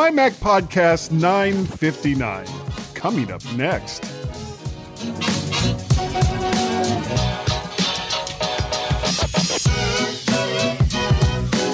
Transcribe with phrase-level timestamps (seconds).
[0.00, 2.46] My Mac Podcast 959.
[2.94, 4.02] Coming up next.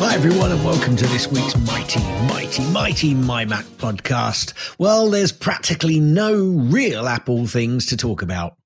[0.00, 4.54] Hi, everyone, and welcome to this week's mighty, mighty, mighty My Mac podcast.
[4.76, 8.56] Well, there's practically no real Apple things to talk about.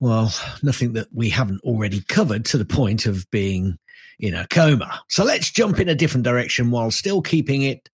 [0.00, 3.78] Well, nothing that we haven't already covered to the point of being
[4.18, 5.00] in a coma.
[5.08, 7.88] So let's jump in a different direction while still keeping it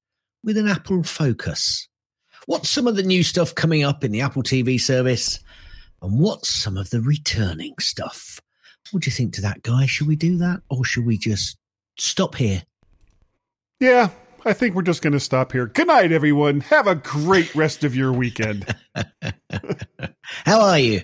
[0.47, 1.89] with an Apple focus.
[2.47, 5.41] What's some of the new stuff coming up in the Apple TV service?
[6.01, 8.41] And what's some of the returning stuff?
[8.93, 9.87] What do you think to that, guy?
[9.87, 11.59] Should we do that or should we just
[11.99, 12.63] stop here?
[13.81, 14.11] Yeah,
[14.45, 15.67] I think we're just going to stop here.
[15.67, 16.61] Good night, everyone.
[16.61, 18.73] Have a great rest of your weekend.
[20.23, 21.03] How are you?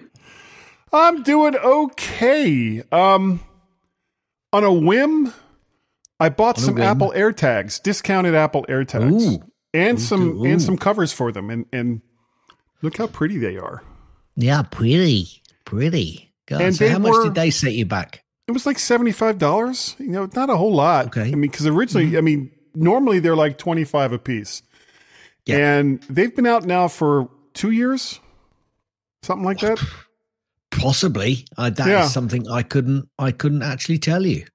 [0.93, 2.83] I'm doing okay.
[2.93, 3.41] Um,
[4.53, 5.33] on a whim,
[6.23, 6.85] I bought some whim?
[6.85, 9.43] Apple AirTags, discounted Apple AirTags, Ooh.
[9.75, 10.45] and some Ooh.
[10.45, 11.51] and some covers for them.
[11.51, 12.01] And and
[12.83, 13.83] look how pretty they are.
[14.37, 16.33] Yeah, pretty, pretty.
[16.47, 18.25] God, And so how much did they set you back?
[18.49, 19.95] It was like seventy five dollars.
[19.99, 21.07] You know, not a whole lot.
[21.07, 21.23] Okay.
[21.23, 24.63] I mean, because originally, I mean, normally they're like twenty five a piece,
[25.47, 25.57] Yeah.
[25.79, 28.19] and they've been out now for two years,
[29.23, 29.79] something like that.
[30.71, 31.45] Possibly.
[31.57, 32.07] Uh, that is Yeah.
[32.09, 33.09] something I couldn't.
[33.19, 34.47] I couldn't actually tell you.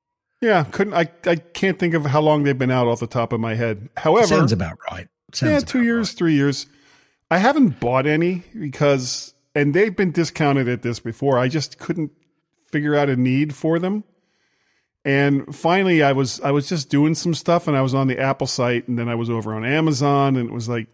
[0.41, 1.09] Yeah, couldn't I?
[1.25, 3.89] I can't think of how long they've been out off the top of my head.
[3.97, 5.07] However, Sounds about right.
[5.33, 6.67] Sounds yeah, two years, three years.
[7.29, 11.39] I haven't bought any because, and they've been discounted at this before.
[11.39, 12.11] I just couldn't
[12.71, 14.03] figure out a need for them.
[15.03, 18.19] And finally, I was I was just doing some stuff, and I was on the
[18.19, 20.87] Apple site, and then I was over on Amazon, and it was like,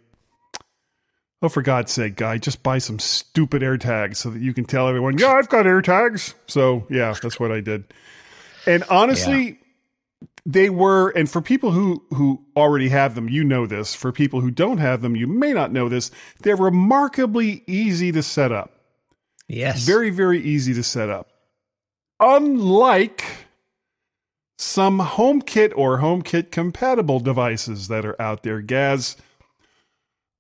[1.41, 4.87] oh, for God's sake, guy, just buy some stupid AirTags so that you can tell
[4.87, 6.33] everyone, yeah, I've got AirTags.
[6.47, 7.85] So yeah, that's what I did.
[8.65, 9.59] And honestly,
[10.45, 13.95] they were and for people who who already have them you know this.
[13.95, 16.11] For people who don't have them you may not know this.
[16.41, 18.71] They're remarkably easy to set up.
[19.47, 19.83] Yes.
[19.83, 21.29] very very easy to set up.
[22.19, 23.23] Unlike
[24.57, 29.17] some HomeKit or HomeKit compatible devices that are out there Gaz.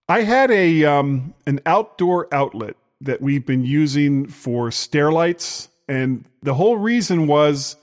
[0.09, 6.25] I had a um an outdoor outlet that we've been using for stair lights and
[6.41, 7.75] the whole reason was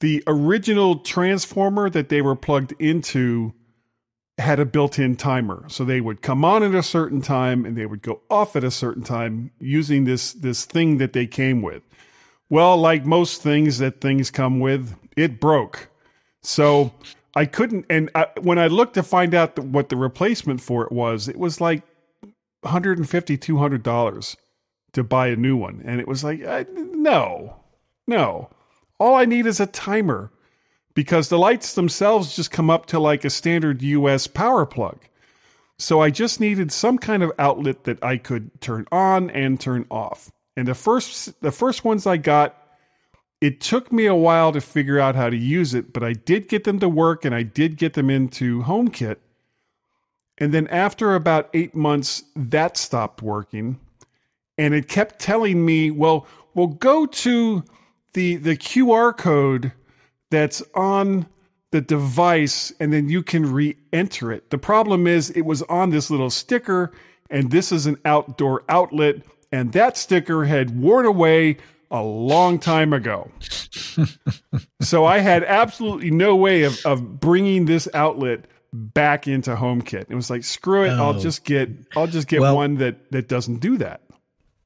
[0.00, 3.54] the original transformer that they were plugged into
[4.38, 5.64] had a built-in timer.
[5.68, 8.64] So they would come on at a certain time and they would go off at
[8.64, 11.82] a certain time using this this thing that they came with.
[12.50, 15.88] Well like most things that things come with it broke.
[16.42, 16.92] So
[17.34, 20.92] i couldn't and I, when i looked to find out what the replacement for it
[20.92, 21.82] was it was like
[22.62, 24.36] 150 200 dollars
[24.92, 25.82] to buy a new one.
[25.84, 27.56] And it was like I, no
[28.06, 28.50] no
[28.98, 30.30] all I need is a timer
[30.94, 34.98] because the lights themselves just come up to like a standard US power plug.
[35.78, 39.86] So I just needed some kind of outlet that I could turn on and turn
[39.90, 40.32] off.
[40.56, 42.56] And the first the first ones I got
[43.42, 46.48] it took me a while to figure out how to use it, but I did
[46.48, 49.16] get them to work and I did get them into HomeKit.
[50.38, 53.78] And then after about 8 months that stopped working
[54.56, 57.62] and it kept telling me, "Well, well go to
[58.16, 59.70] the the QR code
[60.32, 61.26] that's on
[61.70, 64.50] the device and then you can re-enter it.
[64.50, 66.92] The problem is it was on this little sticker
[67.30, 69.16] and this is an outdoor outlet
[69.52, 71.58] and that sticker had worn away
[71.90, 73.30] a long time ago.
[74.80, 80.06] so I had absolutely no way of, of bringing this outlet back into HomeKit.
[80.08, 81.18] It was like, screw it, I'll Oh.
[81.20, 84.00] just get I'll just get Well- one that that doesn't do that.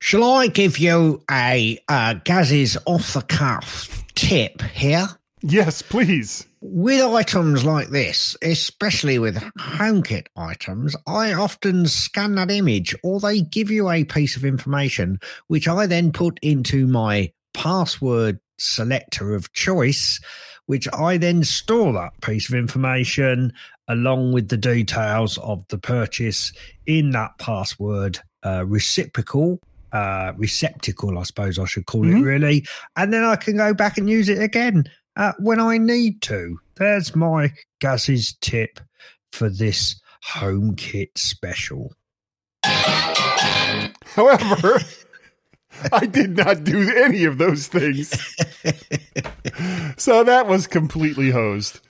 [0.03, 5.06] Shall I give you a uh, Gaz's off the cuff tip here?
[5.43, 6.47] Yes, please.
[6.62, 13.42] With items like this, especially with HomeKit items, I often scan that image or they
[13.42, 19.53] give you a piece of information which I then put into my password selector of
[19.53, 20.19] choice,
[20.65, 23.53] which I then store that piece of information
[23.86, 26.54] along with the details of the purchase
[26.86, 29.60] in that password uh, reciprocal.
[29.92, 32.21] Uh, receptacle, I suppose I should call Mhm.
[32.21, 32.66] it really,
[32.97, 34.84] and then I can go back and use it again
[35.16, 36.59] uh, when I need to.
[36.77, 38.78] There's my Gaz's tip
[39.33, 41.92] for this home kit special.
[44.15, 44.81] However,
[45.92, 48.10] I did not do any of those things.
[49.97, 51.81] so that was completely hosed.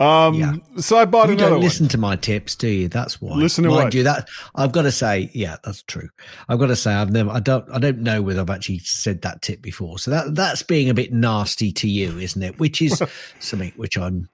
[0.00, 0.54] Um, Yeah.
[0.78, 1.64] So I bought You another don't one.
[1.64, 2.88] listen to my tips, do you?
[2.88, 3.36] That's why.
[3.36, 3.94] Listen to Mind what?
[3.94, 6.08] you, that I've got to say, yeah, that's true.
[6.48, 9.22] I've got to say, I've never, I don't, I don't know whether I've actually said
[9.22, 9.98] that tip before.
[9.98, 12.58] So that that's being a bit nasty to you, isn't it?
[12.58, 13.00] Which is
[13.38, 14.28] something which I'm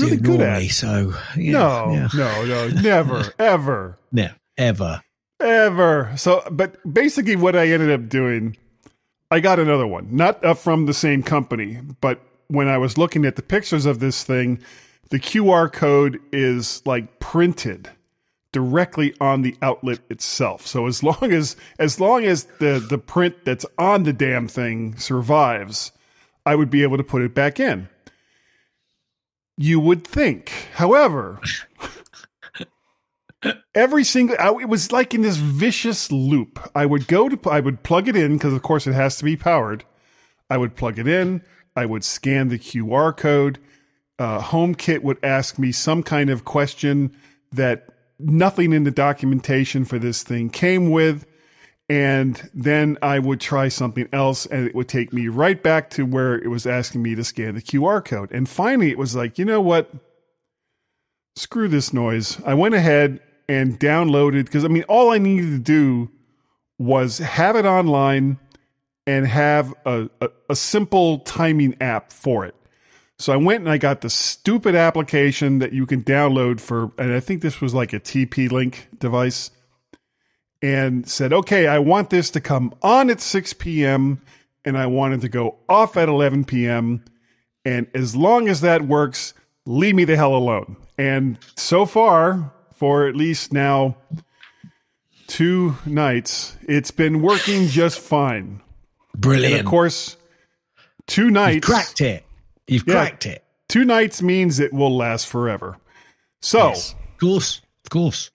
[0.00, 0.66] really good normally.
[0.66, 0.70] at.
[0.72, 2.08] So yeah, no, yeah.
[2.14, 5.02] no, no, never, ever, no, ever.
[5.40, 6.12] ever.
[6.16, 8.56] So, but basically, what I ended up doing,
[9.30, 13.24] I got another one, not uh, from the same company, but when I was looking
[13.24, 14.58] at the pictures of this thing,
[15.10, 17.90] the QR code is like printed
[18.52, 20.66] directly on the outlet itself.
[20.66, 24.96] So as long as as long as the the print that's on the damn thing
[24.98, 25.92] survives,
[26.44, 27.88] I would be able to put it back in.
[29.56, 30.50] You would think.
[30.74, 31.40] However,
[33.74, 36.70] every single I, it was like in this vicious loop.
[36.74, 39.24] I would go to I would plug it in because of course it has to
[39.24, 39.84] be powered.
[40.50, 41.42] I would plug it in.
[41.78, 43.60] I would scan the QR code.
[44.18, 47.16] Uh, HomeKit would ask me some kind of question
[47.52, 47.88] that
[48.18, 51.24] nothing in the documentation for this thing came with.
[51.88, 56.04] And then I would try something else and it would take me right back to
[56.04, 58.32] where it was asking me to scan the QR code.
[58.32, 59.88] And finally, it was like, you know what?
[61.36, 62.42] Screw this noise.
[62.44, 66.10] I went ahead and downloaded because I mean, all I needed to do
[66.76, 68.38] was have it online
[69.08, 72.54] and have a, a, a simple timing app for it.
[73.18, 77.14] So I went and I got the stupid application that you can download for, and
[77.14, 79.50] I think this was like a TP Link device,
[80.60, 84.20] and said, okay, I want this to come on at 6 p.m.
[84.62, 87.02] and I want it to go off at 11 p.m.
[87.64, 89.32] And as long as that works,
[89.64, 90.76] leave me the hell alone.
[90.98, 93.96] And so far, for at least now
[95.28, 98.60] two nights, it's been working just fine.
[99.18, 99.54] Brilliant.
[99.54, 100.16] And of course,
[101.06, 101.54] two nights.
[101.56, 102.24] You've cracked it.
[102.66, 102.94] You've Yeah.
[102.94, 103.44] cracked it.
[103.68, 105.76] Two nights means it will last forever.
[106.40, 106.94] So, Yes.
[107.14, 107.60] Of course.
[107.84, 108.30] Of course.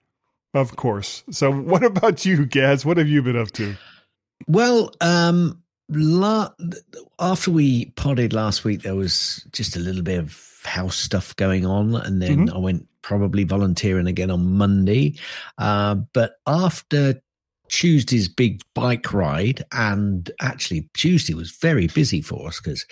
[0.52, 1.24] of course.
[1.30, 2.84] So, what about you, Gaz?
[2.84, 3.76] What have you been up to?
[4.46, 6.50] Well, um, la-
[7.18, 11.64] after we podded last week, there was just a little bit of house stuff going
[11.66, 15.14] on, and then I went probably volunteering again on Monday.
[15.58, 17.20] Uh, but after
[17.68, 22.84] Tuesday's big bike ride, and actually Tuesday was very busy for us because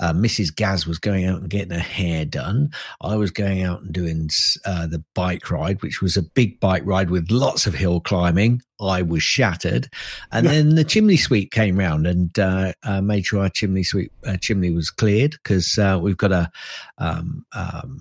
[0.00, 0.54] uh, Mrs.
[0.54, 2.70] Gaz was going out and getting her hair done.
[3.00, 4.28] I was going out and doing
[4.64, 8.62] uh, the bike ride, which was a big bike ride with lots of hill climbing.
[8.80, 9.88] I was shattered,
[10.30, 14.12] and then the chimney sweep came round and uh, uh, made sure our chimney sweep
[14.24, 16.50] uh, chimney was cleared because uh, we've got a
[16.98, 18.00] um, um,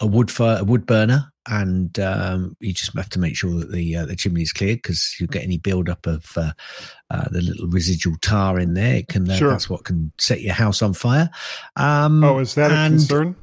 [0.00, 3.70] a wood fire, a wood burner, and um, you just have to make sure that
[3.72, 6.52] the uh, the chimney is cleared because you get any build up of uh,
[7.10, 8.96] uh, the little residual tar in there.
[8.96, 9.50] It can uh, Sure.
[9.50, 11.30] that's what can set your house on fire.
[11.76, 13.36] Um, Oh, is that a and- concern?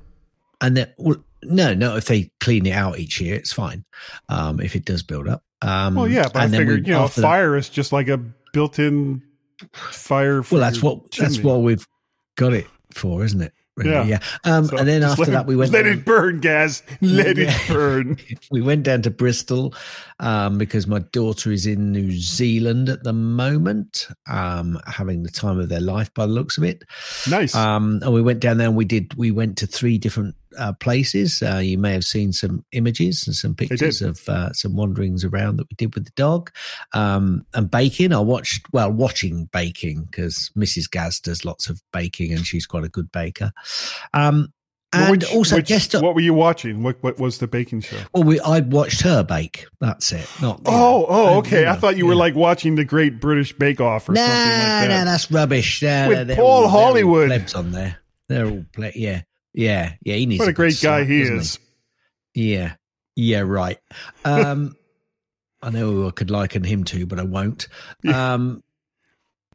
[0.61, 1.95] and then well, no, no.
[1.97, 3.83] If they clean it out each year, it's fine.
[4.29, 5.43] Um, if it does build up.
[5.61, 8.07] Um, Well, yeah, but I and then we- figured, you know, fire is just like
[8.09, 8.17] a
[8.53, 9.21] built in
[9.73, 10.41] fire.
[10.51, 11.87] Well, that's what that's what we've
[12.35, 13.53] got it for, isn't it?
[13.75, 13.91] Really?
[13.91, 14.03] Yeah.
[14.05, 14.19] yeah.
[14.57, 15.71] Um, So and then after that, we went.
[15.71, 16.83] Let down- it burn, Gaz.
[17.01, 17.51] Let Yeah.
[17.55, 18.17] it burn.
[18.51, 19.73] we went down to Bristol
[20.19, 25.59] um, because my daughter is in New Zealand at the moment, um, having the time
[25.59, 26.83] of their life by the looks of it.
[27.29, 27.55] Nice.
[27.55, 29.13] Um, and we went down there and we did.
[29.15, 31.41] We went to three different uh, places.
[31.41, 35.57] Uh, you may have seen some images and some pictures of uh, some wanderings around
[35.57, 36.51] that we did with the dog.
[36.93, 38.65] Um, and baking, I watched.
[38.73, 40.89] Well, watching baking because Mrs.
[40.89, 43.51] Gaz does lots of baking and she's quite a good baker.
[44.13, 44.53] Um,
[44.95, 45.95] and which- also which- guest.
[45.95, 46.83] what were you watching?
[46.83, 47.97] What what was the baking show?
[48.13, 49.65] Well, we, I watched her bake.
[49.79, 50.27] That's it.
[50.39, 51.65] Not Oh, know, oh, okay.
[51.65, 54.89] I thought you were like watching the Great British Bake Off or Nah, something like
[54.89, 55.81] nah, that's rubbish.
[55.81, 57.55] Nah, With they're Paul all- Hollywood.
[57.55, 57.97] on there.
[58.29, 59.23] They're all ple- yeah,
[59.53, 60.15] yeah, yeah.
[60.15, 61.59] He needs what a good great guy slap, he is.
[62.33, 62.75] Yeah,
[63.15, 63.77] yeah, right.
[64.25, 64.75] Um,
[65.61, 67.67] I know I could liken him to, but I won't.
[68.03, 68.33] Yeah.
[68.33, 68.63] Um,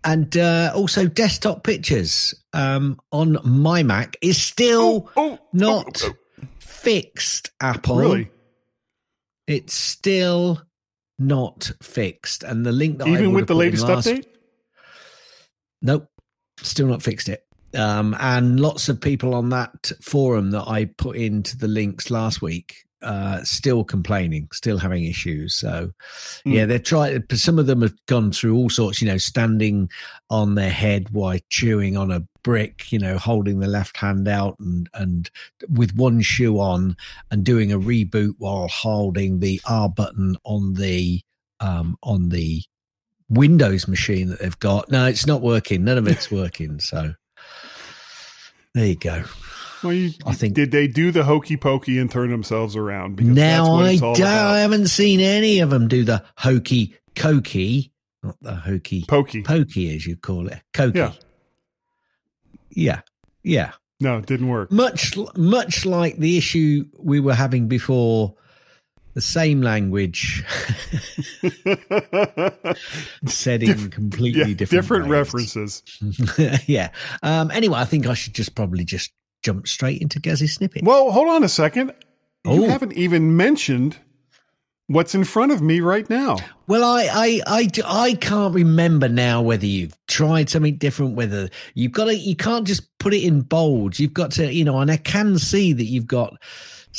[0.05, 6.15] and uh, also desktop pictures um, on my Mac is still Oh, oh, not oh,
[6.61, 7.51] fixed.
[7.61, 8.31] oh, Apple, really?
[9.49, 10.63] it's still
[11.19, 12.43] not fixed.
[12.45, 14.25] And the link that I Even with the latest last- update?
[15.83, 16.07] Nope,
[16.63, 17.45] still not fixed it.
[17.75, 22.41] Um, and lots of people on that forum that I put into the links last
[22.41, 25.55] week uh, still complaining, still having issues.
[25.55, 25.93] So,
[26.45, 26.53] Hmm.
[26.53, 27.23] yeah, they're trying.
[27.33, 29.01] Some of them have gone through all sorts.
[29.01, 29.89] You know, standing
[30.31, 32.91] on their head while chewing on a brick.
[32.91, 35.31] You know, holding the left hand out and and
[35.69, 36.97] with one shoe on,
[37.31, 41.21] and doing a reboot while holding the R button on the
[41.61, 42.63] um, on the
[43.29, 44.91] Windows machine that they've got.
[44.91, 45.85] No, it's not working.
[45.85, 46.81] None of it's working.
[46.81, 47.15] So
[48.75, 49.25] there you go.
[49.83, 53.17] Well, you, I think- did they do the hokey pokey and turn themselves around?
[53.17, 56.97] Because that's Now what I don't, I haven't seen any of them do the hokey
[57.15, 57.91] cokey,
[58.23, 59.43] not the hokey Pokey.
[59.43, 60.97] pokey as you call it, cokey.
[60.97, 61.13] Yeah.
[62.71, 63.01] Yeah,
[63.43, 64.71] yeah, No, it didn't work.
[64.71, 68.35] Much much like the issue we were having before
[69.19, 70.45] the same language
[73.27, 75.11] said in completely Yeah, different different ways.
[75.11, 75.83] references.
[76.69, 76.91] yeah.
[77.25, 79.11] Um, anyway, I think I should just probably just
[79.43, 80.85] jump straight into Gazzy snippet.
[80.85, 81.89] Well, hold on a second.
[82.45, 82.69] You Oh.
[82.69, 83.97] haven't even mentioned
[84.87, 86.37] what's in front of me right now.
[86.67, 92.05] Well, I, I, I can't remember now whether you've tried something different, whether you've got
[92.07, 93.99] to, you can't just put it in bold.
[93.99, 96.41] You've got to, you know, and I can see that you've got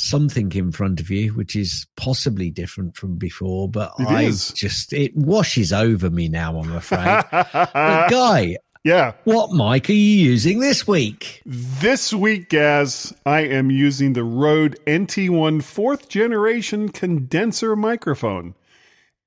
[0.00, 4.52] something in front of you, which is possibly different from before, but It I is.
[4.52, 7.24] just, it washes over me now, I'm afraid.
[7.30, 7.72] but
[8.10, 9.12] Guy, yeah.
[9.24, 9.98] what mic are you
[10.30, 11.42] using this week?
[11.44, 18.54] This week, Gaz, I am using the Rode NT1 fourth generation condenser microphone.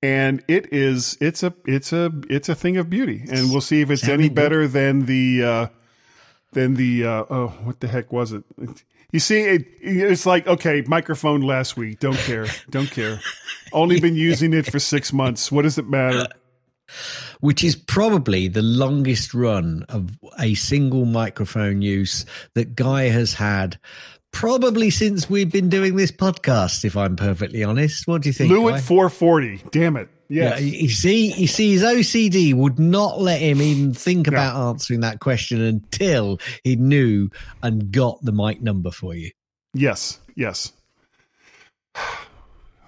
[0.02, 3.24] And it is it's a it's a it's a thing of beauty.
[3.32, 4.36] And we'll see if it's any Sounding good.
[4.36, 5.68] better than the uh
[6.52, 8.44] than the uh oh what the heck was it?
[9.14, 12.48] You see it it's like okay, microphone last week, don't care.
[12.70, 13.22] Don't care.
[13.72, 15.52] Only been using it for 6 months.
[15.52, 16.28] What does it matter?
[17.40, 23.80] which is probably the longest run of a single microphone use that Guy has had
[24.32, 28.08] probably since we've been doing this podcast, if I'm perfectly honest.
[28.08, 28.52] What do you think?
[28.52, 28.82] Lewitt Guy?
[28.82, 29.64] 440.
[29.72, 30.10] Damn it.
[30.34, 34.34] Yeah, you see, you see, his OCD would not let him even think No.
[34.38, 37.30] about answering that question until he knew
[37.62, 39.32] and got the mic number for you.
[39.74, 40.20] Yes.
[40.36, 40.72] Yes.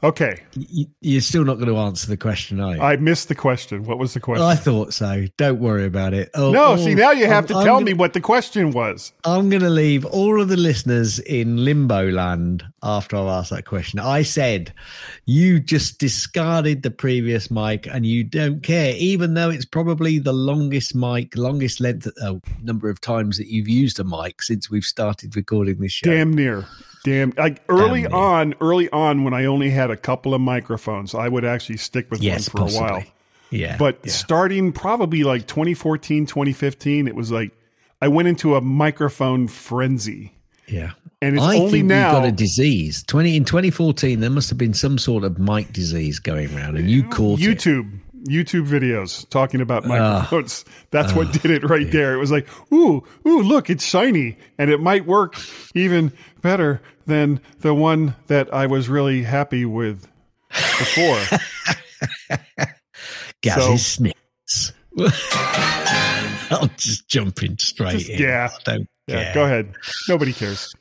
[0.05, 0.41] Okay.
[0.55, 2.81] You- You're still not going to answer the question, are you?
[2.81, 3.83] I missed the question.
[3.85, 4.45] What was the question?
[4.45, 5.25] I thought so.
[5.38, 6.29] Don't worry about it.
[6.35, 9.12] Oh, no, see, now you have to I'm- tell I'm me what the question was.
[9.24, 13.65] I'm going to leave all of the listeners in limbo land after I've asked that
[13.65, 14.00] question.
[14.00, 14.74] I said
[15.25, 20.33] you just discarded the previous mic and you don't care, even though it's probably the
[20.33, 24.83] longest mic, longest length uh, number of times that you've used a mic since we've
[24.83, 26.09] started recording this show.
[26.12, 26.65] Damn near.
[27.05, 27.33] Damn.
[27.38, 31.29] Like early Damn on, early on, when I only had a couple of microphones, I
[31.29, 33.03] would actually stick with Yes, one for a while.
[33.51, 33.77] Yeah.
[33.77, 34.12] But yeah.
[34.12, 37.51] starting probably like 2014, 2015, it was like
[38.01, 40.33] I went into a microphone frenzy.
[40.67, 40.91] yeah.
[41.21, 42.12] And it's I only think now.
[42.12, 43.01] you've got a disease.
[43.03, 46.89] Twenty in 2014, there must have been some sort of mic disease going around, and
[46.91, 47.65] you caught it.
[48.27, 49.88] YouTube, videos talking about Ah.
[49.88, 50.65] microphones.
[50.91, 52.13] That's what did it right there.
[52.13, 55.36] It was like, ooh, ooh, look, it's shiny, and it might work
[55.74, 60.08] even better than the one that I was really happy with
[60.50, 61.20] before.
[63.41, 64.74] Gaz's snips.
[64.98, 68.22] I'm just jumping straight Just- in.
[68.22, 68.50] yeah.
[68.67, 69.34] I don't yeah, care.
[69.34, 69.74] go ahead.
[70.10, 70.74] Nobody cares.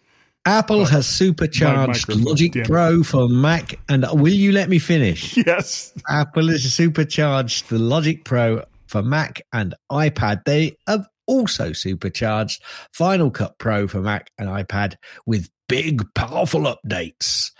[0.46, 2.52] Apple has supercharged Logic.
[2.64, 5.36] Pro for Mac, and will you let me finish?
[5.46, 5.92] Yes.
[6.08, 10.44] Apple has supercharged the Logic Pro for Mac and iPad.
[10.44, 14.96] They have also supercharged Final Cut Pro for Mac and iPad
[15.26, 17.50] with big, powerful updates.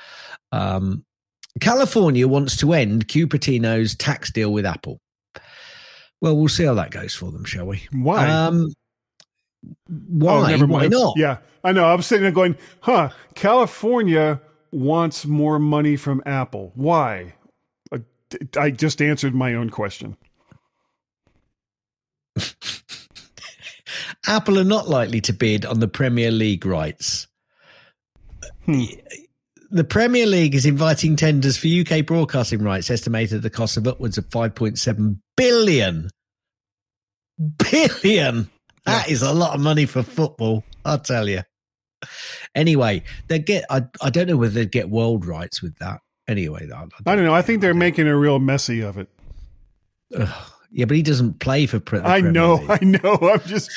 [0.52, 1.04] Um,
[1.60, 5.00] California wants to end Cupertino's tax deal with Apple.
[6.20, 7.82] Well, we'll see how that goes for them, shall we?
[7.92, 8.28] Why?
[8.28, 8.72] Um,
[9.88, 10.32] why?
[10.32, 11.14] Oh, never Why not?
[11.16, 11.84] Yeah, I know.
[11.86, 14.40] I'm sitting there going, huh, California
[14.70, 16.72] wants more money from Apple.
[16.74, 17.34] Why?
[17.92, 17.98] Uh,
[18.58, 20.16] I just answered my own question.
[24.26, 27.26] Apple are not likely to bid on the Premier League rights.
[28.64, 28.84] Hmm.
[29.70, 33.86] The Premier League is inviting tenders for UK broadcasting rights, estimated at the cost of
[33.86, 36.10] upwards of 5.7 billion.
[37.58, 38.50] Billion!
[38.86, 41.42] That is a lot of money for football, I'll tell you.
[42.54, 43.64] Anyway, they get.
[43.70, 46.00] I, I don't know whether they'd get world rights with that.
[46.28, 47.34] Anyway, I, I don't know.
[47.34, 49.08] I think they're making a real messy of it.
[50.70, 51.80] yeah, but he doesn't play for.
[51.80, 52.56] Pre- I know.
[52.56, 52.70] League.
[52.70, 53.18] I know.
[53.22, 53.70] I'm just.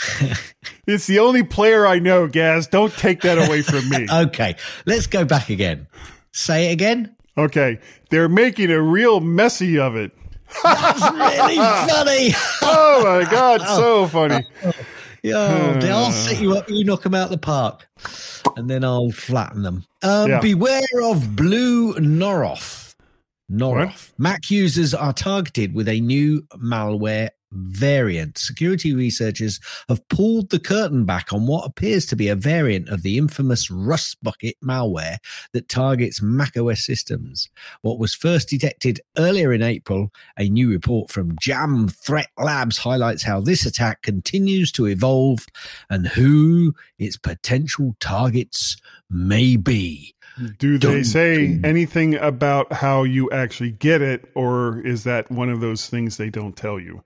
[0.87, 2.67] it's the only player I know, Gaz.
[2.67, 4.07] Don't take that away from me.
[4.13, 5.87] okay, let's go back again.
[6.33, 7.15] Say it again.
[7.37, 7.79] Okay.
[8.09, 10.11] They're making a real messy of it.
[10.63, 11.55] That's really
[11.87, 12.31] funny.
[12.61, 13.61] Oh my God.
[13.61, 14.45] So funny.
[14.63, 14.71] Oh.
[15.23, 16.69] Yo, I'll set you up.
[16.69, 17.87] You knock them out the park,
[18.55, 19.85] and then I'll flatten them.
[20.03, 20.39] Um, Yeah.
[20.39, 22.95] Beware of Blue Noroth.
[23.51, 23.85] Noroff.
[23.85, 24.11] What?
[24.17, 28.37] Mac users are targeted with a new malware variant.
[28.37, 33.03] Security researchers have pulled the curtain back on what appears to be a variant of
[33.03, 35.17] the infamous RustBucket malware
[35.53, 37.49] that targets macOS systems.
[37.81, 43.23] What was first detected earlier in April, a new report from Jamf Threat Labs highlights
[43.23, 45.45] how this attack continues to evolve
[45.89, 48.77] and who its potential targets
[49.09, 50.13] may be.
[50.59, 55.61] Do they say anything about how you actually get it, or is that one of
[55.61, 57.03] those things they don't tell you?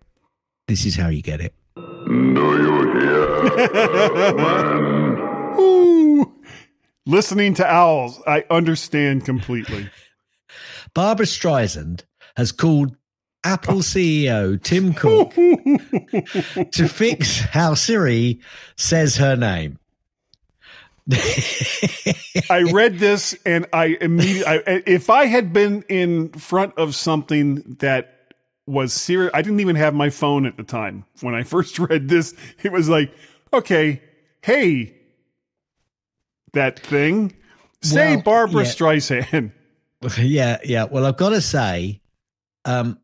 [0.68, 1.54] This is how you get it.
[1.76, 5.18] Do you hear, man?
[5.60, 6.34] Ooh.
[7.06, 9.90] Listening to owls, I understand completely.
[10.94, 12.04] Barbra Streisand
[12.38, 12.96] has called
[13.44, 15.34] Apple CEO Tim Cook
[16.72, 18.40] to fix how Siri
[18.76, 19.80] says her name.
[22.50, 27.78] I read this and I immediately, I, if I had been in front of something
[27.80, 28.21] that
[28.68, 31.06] was serious, I didn't even have my phone at the time.
[31.22, 33.14] When I first read this, it was like,
[33.54, 34.02] okay,
[34.42, 34.94] hey,
[36.54, 37.34] that thing,
[37.82, 38.70] say Well, Barbra yeah.
[38.70, 39.52] Streisand.
[40.18, 40.84] yeah, yeah.
[40.86, 42.02] Well, I've got to say,
[42.66, 43.00] um,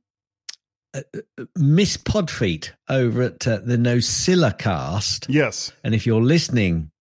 [0.94, 1.02] uh,
[1.38, 5.72] uh, Miss Podfeet over at uh, the Nosilla cast, Yes.
[5.84, 6.92] and if you're listening,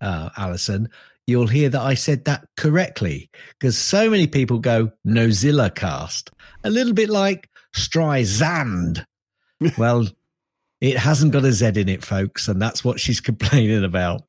[0.00, 0.88] uh, Allison,
[1.26, 6.30] you'll hear that I said that correctly because so many people go Nozilla cast,
[6.64, 9.04] a little bit like Streisand.
[9.78, 10.06] well,
[10.80, 14.22] it hasn't got a Z in it, folks, and that's what she's complaining about.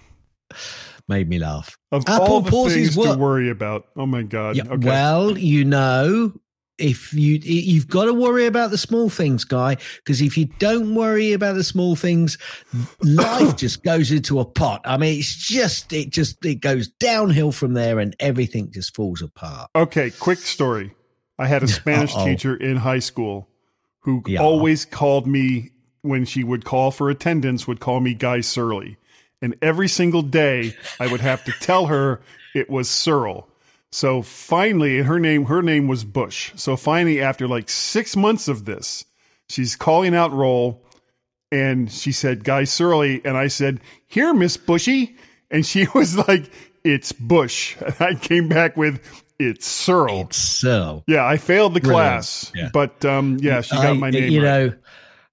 [1.08, 1.78] Made me laugh.
[1.92, 3.88] Of Apple all the pauses things to worry about.
[3.96, 4.56] Oh my God.
[4.56, 4.88] Yeah, okay.
[4.88, 6.34] Well, you know,
[6.78, 10.96] if you you've got to worry about the small things, guy, because if you don't
[10.96, 12.38] worry about the small things,
[13.02, 14.82] life just goes into a pot.
[14.86, 19.22] I mean, it's just it just it goes downhill from there, and everything just falls
[19.22, 19.70] apart.
[19.76, 20.94] Okay, quick story.
[21.40, 22.26] I had a Spanish Uh-oh.
[22.26, 23.48] teacher in high school
[24.02, 24.42] who Yeah.
[24.42, 25.72] always called me
[26.02, 28.98] when she would call for attendance would call me Guy Surly.
[29.42, 32.22] And every single day I would have to tell her
[32.54, 33.48] it was Searle.
[33.92, 36.52] So finally, and her name her name was Bush.
[36.56, 39.06] So finally after like 6 months of this,
[39.50, 40.84] she's calling out roll
[41.52, 45.16] and she said Guy Surly and I said, "Here, Miss Bushy."
[45.52, 46.50] And she was like,
[46.84, 50.30] "It's Bush." And I came back with it's Searle.
[50.32, 52.12] So, Yeah, I failed the Brilliant.
[52.12, 52.70] class, Yeah.
[52.74, 54.66] but um, yeah, she got I- my name You right.
[54.68, 54.74] know,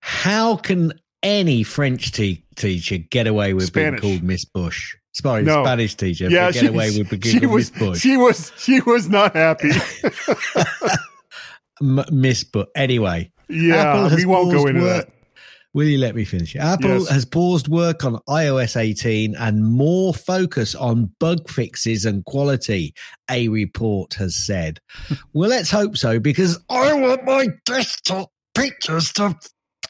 [0.01, 4.01] how can any French te- teacher get away with Spanish.
[4.01, 4.97] being called Miss Bush?
[5.13, 5.65] Sorry, No.
[5.65, 8.01] Spanish teacher yeah, get away with being she called was Miss Bush.
[8.01, 9.71] she was she was not happy.
[11.83, 12.67] M- Miss Bush.
[12.75, 15.15] Anyway, yeah, we won't go into work- that.
[15.73, 16.57] Will you let me finish?
[16.57, 17.09] Apple Yes.
[17.11, 22.93] has paused work on iOS 18 and more focus on bug fixes and quality,
[23.31, 24.81] a report has said.
[25.33, 29.37] well, let's hope so because I want my desktop pictures to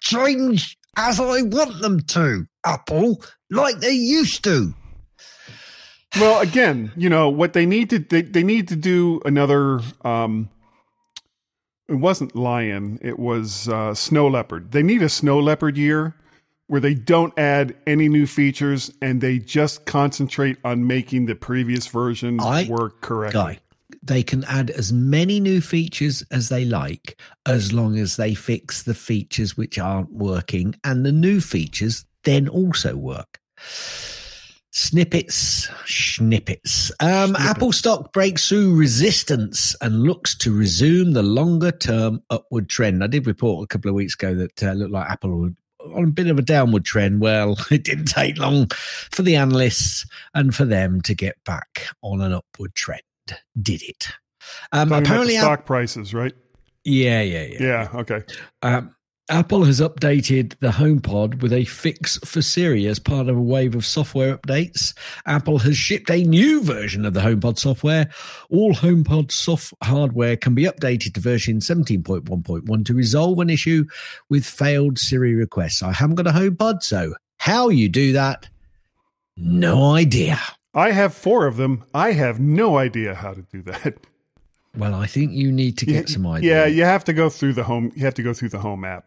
[0.01, 4.75] change as I want them to, Apple, like they used to.
[6.17, 9.81] Well, again, you know what they need to they, they need to do another.
[10.05, 10.51] Um,
[11.91, 14.73] it wasn't lion; it was uh, snow leopard.
[14.73, 16.15] They need a snow leopard year
[16.69, 21.89] where they don't add any new features and they just concentrate on making the previous
[21.89, 23.41] version I- work correctly.
[23.41, 23.59] Guy,
[24.05, 28.85] they can add as many new features as they like as long as they fix
[28.85, 33.41] the features which aren't working and the new features then also work.
[34.73, 36.93] Snippets, snippets.
[37.01, 37.47] Um, Snippet.
[37.47, 43.03] Apple stock breaks through resistance and looks to resume the longer term upward trend.
[43.03, 45.57] I did report a couple of weeks ago that uh, looked like Apple would
[45.95, 47.21] on a bit of a downward trend.
[47.21, 48.69] Well, it didn't take long
[49.11, 53.03] for the analysts and for them to get back on an upward trend.
[53.61, 54.09] Did it?
[54.73, 56.35] Um, apparently, stock prices, right?
[56.85, 57.59] yeah, yeah, yeah.
[57.61, 57.89] Yeah.
[57.95, 58.23] Okay.
[58.63, 58.95] Um,
[59.31, 63.77] Apple has updated the HomePod with a fix for Siri as part of a wave
[63.77, 64.93] of software updates.
[65.25, 68.11] Apple has shipped a new version of the HomePod software.
[68.51, 73.85] All HomePod soft hardware can be updated to version 17.1.1 to resolve an issue
[74.29, 75.81] with failed Siri requests.
[75.81, 78.49] I haven't got a HomePod, so how you do that?
[79.37, 80.41] No idea.
[80.75, 81.85] I have four of them.
[81.95, 83.95] I have no idea how to do that.
[84.77, 86.51] Well, I think you need to get some ideas.
[86.51, 87.93] Yeah, you have to go through the home.
[87.95, 89.07] You have to go through the home app.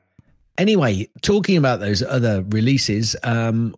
[0.58, 3.76] Anyway, talking about those other releases, um,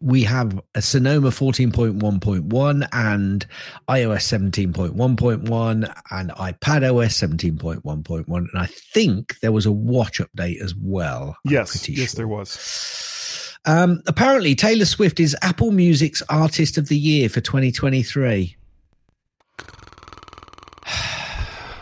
[0.00, 3.46] we have a Sonoma 14.1.1 and
[3.88, 8.36] iOS 17.1.1 and iPad OS 17.1.1.
[8.36, 11.36] And I think there was a watch update as well.
[11.44, 12.16] Yes, yes, sure.
[12.16, 13.56] there was.
[13.64, 18.56] Um, apparently, Taylor Swift is Apple Music's Artist of the Year for 2023.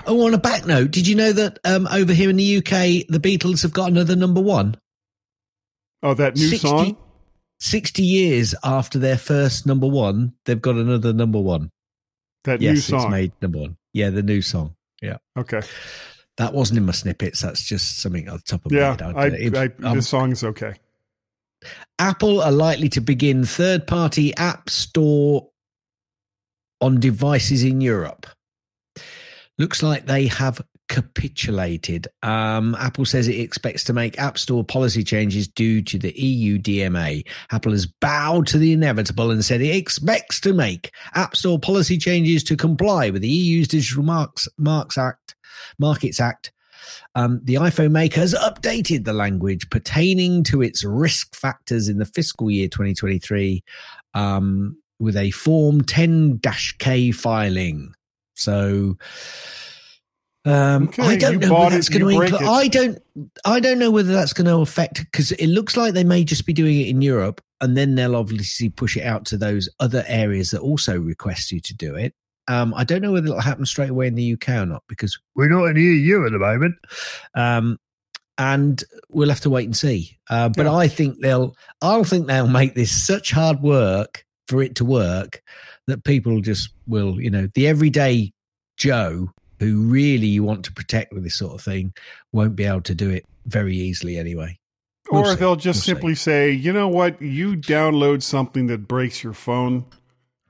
[0.06, 3.06] Oh, on a back note, did you know that um, over here in the UK,
[3.08, 4.76] the Beatles have got another number one?
[6.02, 6.96] Oh, that new 60 song.
[7.60, 11.70] 60 years after their first number one, they've got another number one.
[12.44, 13.10] That new Yes, it's song.
[13.10, 13.76] made number one.
[13.92, 14.76] Yeah, the new song.
[15.02, 15.16] Yeah.
[15.36, 15.62] Okay.
[16.36, 17.40] That wasn't in my snippets.
[17.40, 19.02] That's just something on the top of my Yeah, head.
[19.16, 20.74] I, it- I, um, this song is okay.
[21.98, 25.48] Apple are likely to begin third party app store
[26.82, 28.26] on devices in Europe.
[29.58, 32.08] Looks like they have capitulated.
[32.22, 36.58] Um, Apple says it expects to make App Store policy changes due to the EU
[36.58, 37.26] DMA.
[37.50, 41.98] Apple has bowed to the inevitable and said it expects to make App Store policy
[41.98, 45.34] changes to comply with the EU's Digital Marks, Marks Act,
[45.78, 46.52] Markets Act.
[47.14, 52.04] Um, the iPhone maker has updated the language pertaining to its risk factors in the
[52.04, 53.64] fiscal year 2023
[54.14, 56.40] um, with a Form 10
[56.78, 57.94] K filing.
[58.36, 58.96] So
[60.46, 62.98] um, Okay, I don't know whether that's going to I don't.
[63.44, 66.46] I don't know whether that's going to affect because it looks like they may just
[66.46, 70.04] be doing it in Europe, and then they'll obviously push it out to those other
[70.06, 72.14] areas that also request you to do it.
[72.46, 75.18] Um, I don't know whether it'll happen straight away in the UK or not because
[75.34, 76.76] we're not in the EU at the moment.
[77.34, 77.78] Um,
[78.38, 80.16] and we'll have to wait and see.
[80.30, 80.74] Uh, but Yeah.
[80.74, 81.56] I think they'll.
[81.82, 85.42] I'll think they'll make this such hard work for it to work
[85.86, 87.20] that people just will.
[87.20, 88.32] You know, the everyday
[88.76, 91.94] Joe who really you want to protect with this sort of thing
[92.32, 94.58] won't be able to do it very easily anyway.
[95.10, 95.34] We'll or see.
[95.36, 95.90] they'll just We'll see.
[95.92, 99.84] simply say, you know what, you download something that breaks your phone,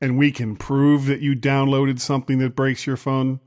[0.00, 3.38] and we can prove that you downloaded something that breaks your phone.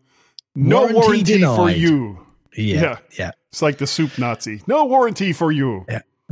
[0.56, 2.26] No Warranty warranty, for you.
[2.56, 2.98] Yeah, Yeah.
[3.18, 3.32] yeah.
[3.52, 4.62] It's like the soup Nazi.
[4.68, 5.86] No warranty for you.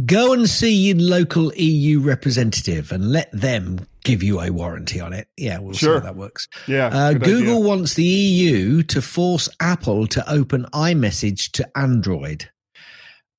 [0.06, 5.12] Go and see your local EU representative and let them give you a warranty on
[5.12, 5.28] it.
[5.36, 6.48] Yeah, we'll see how that works.
[6.66, 6.88] Yeah.
[6.88, 7.68] Uh, Google idea.
[7.68, 12.50] wants the EU to force Apple to open iMessage to Android.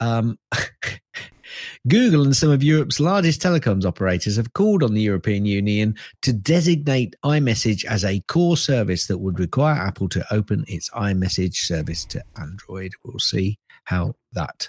[0.01, 0.39] Um,
[1.89, 6.35] Google and some of Europe's largest telecoms operators have called on the European Union to
[6.35, 12.05] designate iMessage as a core service that would require Apple to open its iMessage service
[12.05, 12.93] to Android.
[13.03, 14.69] We'll see how that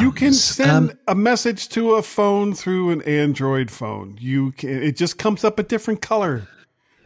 [0.00, 4.16] You can send Um, a message to a phone through an Android phone.
[4.20, 6.48] You can it just comes up a different color.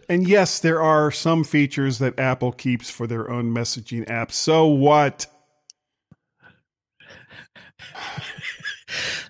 [0.08, 4.32] And yes, there are some features that Apple keeps for their own messaging apps.
[4.32, 5.26] So what?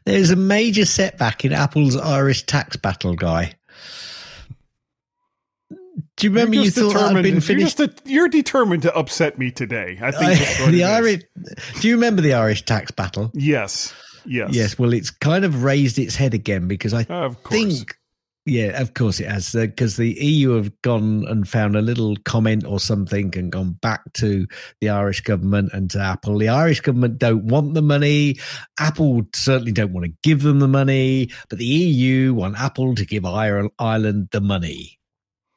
[0.06, 3.54] There's a major setback in Apple's Irish tax battle, guy.
[6.16, 7.78] Do you remember You're thought I'd been you're finished?
[7.78, 9.98] just a- you're determined to upset me today.
[10.00, 10.38] I think
[10.70, 10.84] the.
[10.84, 11.22] Irish.
[11.80, 13.30] Do you remember the Irish tax battle?
[13.34, 13.92] Yes.
[14.26, 14.50] Yes.
[14.52, 14.78] Yes.
[14.78, 17.96] Well, it's kind of raised its head again because I Of think,
[18.44, 22.16] yeah, of course it has, uh, because the EU have gone and found a little
[22.26, 24.46] comment or something and gone back to
[24.82, 26.36] the Irish government and to Apple.
[26.38, 28.36] The Irish government don't want the money.
[28.78, 33.06] Apple certainly don't want to give them the money, but the EU want Apple to
[33.06, 34.98] give Ireland the money.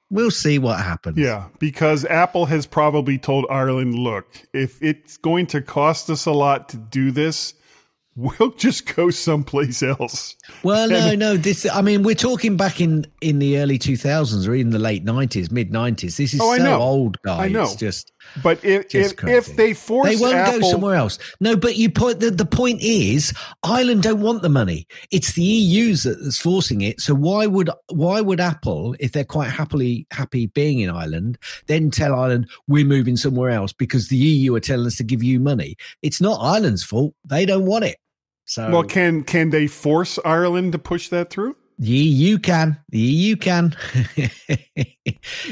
[0.09, 1.17] We'll see what happens.
[1.17, 6.31] Yeah, because Apple has probably told Ireland, look, if it's going to cost us a
[6.31, 7.55] lot to do this,
[8.15, 10.35] we'll just go someplace else.
[10.61, 11.35] Well, no, no.
[11.35, 14.77] This, I mean, we're talking back in in the early two thousands or even the
[14.77, 16.17] late nineties, mid nineties.
[16.17, 17.39] This is Oh, so old, guys.
[17.39, 17.63] I know.
[17.63, 19.37] It's just But if Just if, crazy.
[19.37, 21.19] if they force they won't Apple, go somewhere else.
[21.39, 24.87] No, but you point the, the point is Ireland don't want the money.
[25.11, 26.99] It's the EU's that's forcing it.
[26.99, 31.91] So why would why would Apple, if they're quite happily happy being in Ireland, then
[31.91, 35.39] tell Ireland we're moving somewhere else because the EU are telling us to give you
[35.39, 35.75] money?
[36.01, 37.13] It's not Ireland's fault.
[37.25, 37.97] They don't want it.
[38.45, 41.55] So well, can can they force Ireland to push that through?
[41.79, 42.77] The EU can.
[42.89, 43.75] The EU can.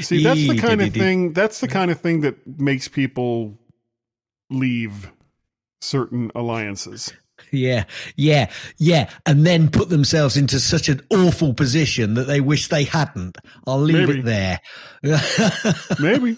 [0.00, 1.32] See, that's the kind of thing.
[1.32, 3.58] That's the kind of thing that makes people
[4.50, 5.10] leave
[5.80, 7.12] certain alliances.
[7.50, 7.84] Yeah,
[8.16, 12.84] yeah, yeah, and then put themselves into such an awful position that they wish they
[12.84, 13.36] hadn't.
[13.66, 14.20] I'll leave Maybe.
[14.20, 14.60] it there.
[16.00, 16.36] Maybe.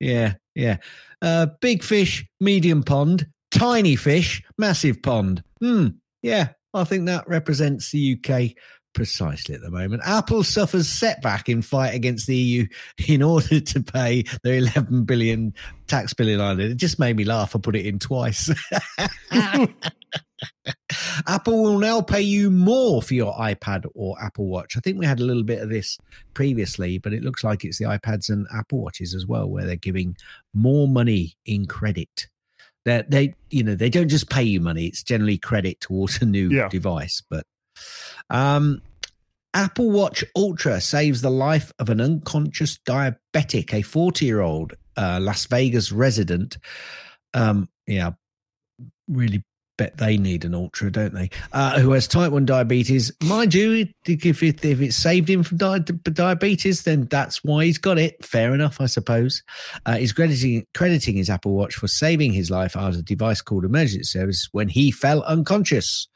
[0.00, 0.78] yeah, yeah.
[1.20, 3.26] Uh, big fish, medium pond.
[3.50, 5.42] Tiny fish, massive pond.
[5.60, 5.88] Hmm.
[6.22, 8.56] Yeah, I think that represents the UK
[8.96, 10.02] precisely at the moment.
[10.04, 12.66] Apple suffers setback in fight against the EU
[13.06, 15.54] in order to pay their 11 billion
[15.86, 16.72] tax bill in Ireland.
[16.72, 17.54] It just made me laugh.
[17.54, 18.50] I put it in twice.
[21.26, 24.76] Apple will now pay you more for your iPad or Apple Watch.
[24.76, 25.98] I think we had a little bit of this
[26.34, 29.76] previously, but it looks like it's the iPads and Apple Watches as well, where they're
[29.76, 30.16] giving
[30.54, 32.28] more money in credit.
[32.84, 36.24] They, they, you know, they don't just pay you money; it's generally credit towards a
[36.26, 36.68] new Yeah.
[36.68, 37.22] device.
[37.28, 37.44] But
[38.30, 38.80] um,
[39.56, 45.18] Apple Watch Ultra saves the life of an unconscious diabetic, a 40 year old uh,
[45.22, 46.58] Las Vegas resident.
[47.32, 48.10] Um, yeah,
[49.08, 49.42] really
[49.78, 51.30] bet they need an Ultra, don't they?
[51.54, 53.10] Uh, who has type 1 diabetes.
[53.22, 57.78] Mind you, if it, if it saved him from di- diabetes, then that's why he's
[57.78, 58.22] got it.
[58.22, 59.42] Fair enough, I suppose.
[59.86, 63.64] Uh, he's crediting, crediting his Apple Watch for saving his life as a device called
[63.64, 66.08] emergency service when he fell unconscious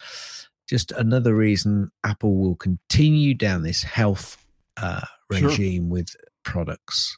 [0.71, 4.37] just another reason Apple will continue down this health
[4.77, 5.01] uh,
[5.33, 5.49] Sure.
[5.49, 7.17] regime with products.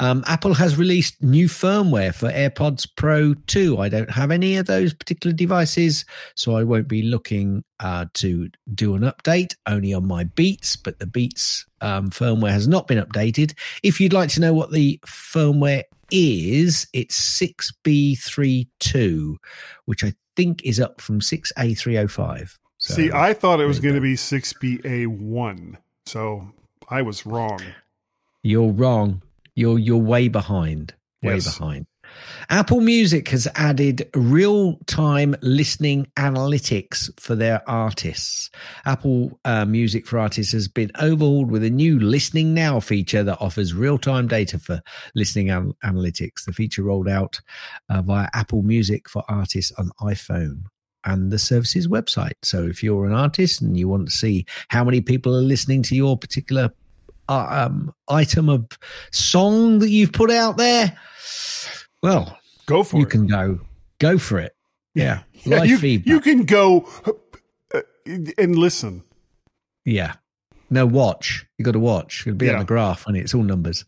[0.00, 3.78] Um, Apple has released new firmware for AirPods Pro 2.
[3.78, 8.50] I don't have any of those particular devices, so I won't be looking uh, to
[8.74, 12.98] do an update only on my Beats, but the Beats um, firmware has not been
[13.02, 13.54] updated.
[13.84, 19.36] If you'd like to know what the firmware is, it's 6B32,
[19.84, 22.58] which I think is up from 6A305.
[22.84, 26.46] So, See, I thought it was going to be 6BA1, so
[26.90, 27.62] I was wrong.
[28.42, 29.22] You're wrong.
[29.54, 30.92] You're you're way behind.
[31.22, 31.56] Way yes.
[31.56, 31.86] behind.
[32.50, 38.50] Apple Music has added real time listening analytics for their artists.
[38.84, 43.40] Apple uh, Music for Artists has been overhauled with a new Listening Now feature that
[43.40, 44.82] offers real time data for
[45.14, 46.44] listening an- analytics.
[46.44, 47.40] The feature rolled out
[47.88, 50.64] uh, via Apple Music for Artists on iPhone
[51.04, 52.34] and the service's website.
[52.42, 55.82] So if you're an artist and you want to see how many people are listening
[55.84, 56.72] to your particular
[57.28, 58.66] uh, um, item of
[59.10, 60.96] song that you've put out there,
[62.02, 63.06] well, go for you it.
[63.06, 63.60] You can go,
[63.98, 64.54] go for it.
[64.94, 66.06] Yeah, yeah you, feedback.
[66.06, 66.88] You can go
[67.74, 67.80] uh,
[68.38, 69.02] and listen.
[69.84, 70.14] Yeah.
[70.70, 71.44] No, watch.
[71.58, 72.26] You got to watch.
[72.26, 72.54] It'll be yeah.
[72.54, 73.84] on the graph, and it's all numbers.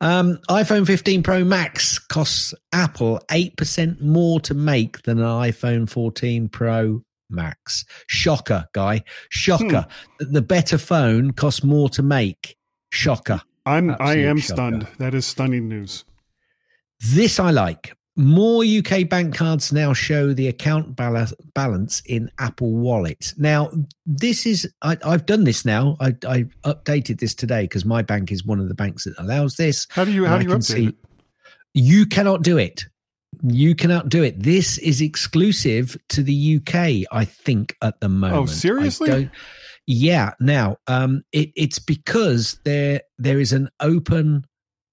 [0.00, 5.88] Um, iPhone 15 Pro Max costs Apple eight percent more to make than an iPhone
[5.88, 7.84] 14 Pro Max.
[8.06, 9.02] Shocker, guy.
[9.30, 9.86] Shocker.
[10.20, 10.32] Hmm.
[10.32, 12.56] The better phone costs more to make.
[12.90, 13.40] Shocker.
[13.66, 14.54] I'm Absolute I am shocker.
[14.54, 14.86] stunned.
[14.98, 16.04] That is stunning news.
[17.00, 17.92] This I like.
[18.18, 23.32] More UK bank cards now show the account balance in Apple Wallet.
[23.38, 23.70] Now,
[24.06, 25.96] this is, I, have done this now.
[26.00, 29.54] I, I updated this today because my bank is one of the banks that allows
[29.54, 29.86] this.
[29.90, 30.94] How do you, how do you update see, it?
[31.74, 32.86] You cannot do it.
[33.44, 34.42] You cannot do it.
[34.42, 38.42] This is exclusive to the UK, I think, at the oh, moment.
[38.42, 39.30] Oh, seriously?
[39.86, 40.32] Yeah.
[40.40, 44.44] Now, um, it, it's because there there is an open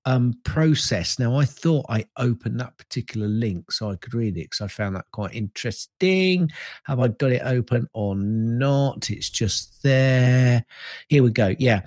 [0.06, 1.20] um, process.
[1.20, 4.68] Now, I thought I opened that particular link so I could read it because I
[4.68, 6.50] found that quite interesting.
[6.84, 9.10] Have I got it open or not?
[9.10, 10.66] It's just there.
[11.08, 11.56] Here we go.
[11.58, 11.82] Yeah.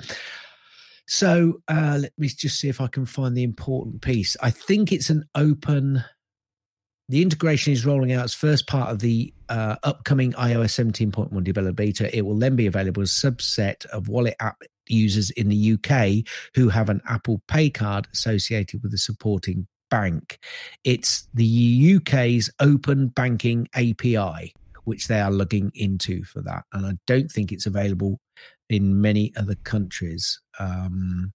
[1.06, 4.36] So uh, let me just see if I can find the important piece.
[4.42, 6.04] I think it's an open
[7.08, 11.72] the integration is rolling out as first part of the uh, upcoming iOS 17.1 developer
[11.72, 12.16] beta.
[12.16, 16.28] It will then be available as a subset of wallet app users in the UK
[16.54, 20.38] who have an Apple Pay card associated with the supporting bank.
[20.84, 24.52] It's the UK's open banking API,
[24.84, 26.64] which they are looking into for that.
[26.72, 28.20] And I don't think it's available
[28.68, 30.40] in many other countries.
[30.58, 31.32] Um,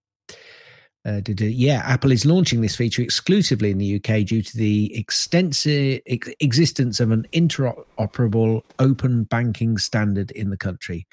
[1.06, 6.00] uh, yeah, Apple is launching this feature exclusively in the UK due to the extensive
[6.06, 11.06] ex- existence of an interoperable open banking standard in the country.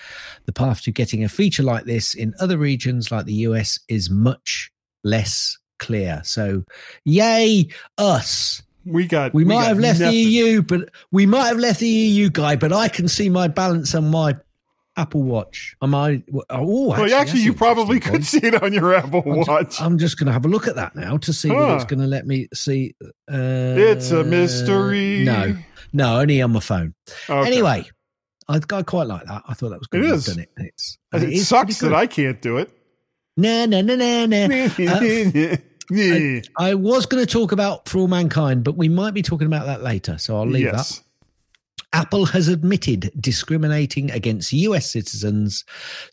[0.46, 4.08] The path to getting a feature like this in other regions like the US is
[4.08, 4.70] much
[5.02, 6.22] less clear.
[6.24, 6.62] So,
[7.04, 8.62] yay, us.
[8.86, 9.34] We got.
[9.34, 10.14] We, we might got have left nothing.
[10.14, 12.54] the EU, but we might have left the EU guy.
[12.54, 14.36] But I can see my balance on my
[15.00, 15.76] Apple Watch.
[15.82, 16.22] Am I?
[16.50, 19.68] Oh, actually, well, actually you probably could see it on your Apple I'm Watch.
[19.68, 21.54] Just, I'm just going to have a look at that now to see huh.
[21.54, 22.94] whether it's going to let me see.
[23.02, 25.24] Uh, it's a mystery.
[25.24, 25.56] No,
[25.92, 26.94] no, only on my phone.
[27.28, 27.46] Okay.
[27.46, 27.84] Anyway,
[28.48, 29.42] I, I, quite like that.
[29.48, 30.04] I thought that was good.
[30.04, 30.26] It is.
[30.26, 30.50] Done it.
[30.58, 32.70] It's, it, it sucks that I can't do it.
[33.36, 34.70] No, no, no, no, no.
[35.92, 39.46] I, I, was going to talk about For All Mankind, but we might be talking
[39.46, 40.98] about that later, so I'll leave yes.
[40.98, 41.04] that.
[41.92, 45.64] Apple has admitted discriminating against US citizens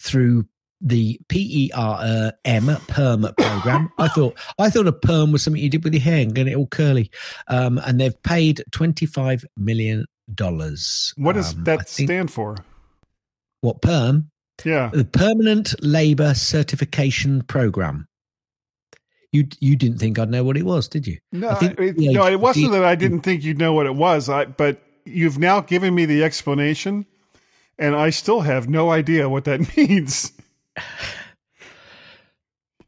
[0.01, 0.45] through
[0.81, 3.89] the PERM perm program.
[3.97, 6.47] I thought I thought a perm was something you did with your hair and get
[6.47, 7.09] it all curly.
[7.47, 11.13] Um, and they've paid twenty five million dollars.
[11.17, 12.57] What does um, that stand for?
[13.61, 14.29] What perm?
[14.65, 18.07] Yeah, the Permanent Labor Certification Program.
[19.31, 21.17] You you didn't think I'd know what it was, did you?
[21.31, 24.29] No, think, it, no, it wasn't that I didn't think you'd know what it was.
[24.29, 27.05] I but you've now given me the explanation,
[27.77, 30.31] and I still have no idea what that means.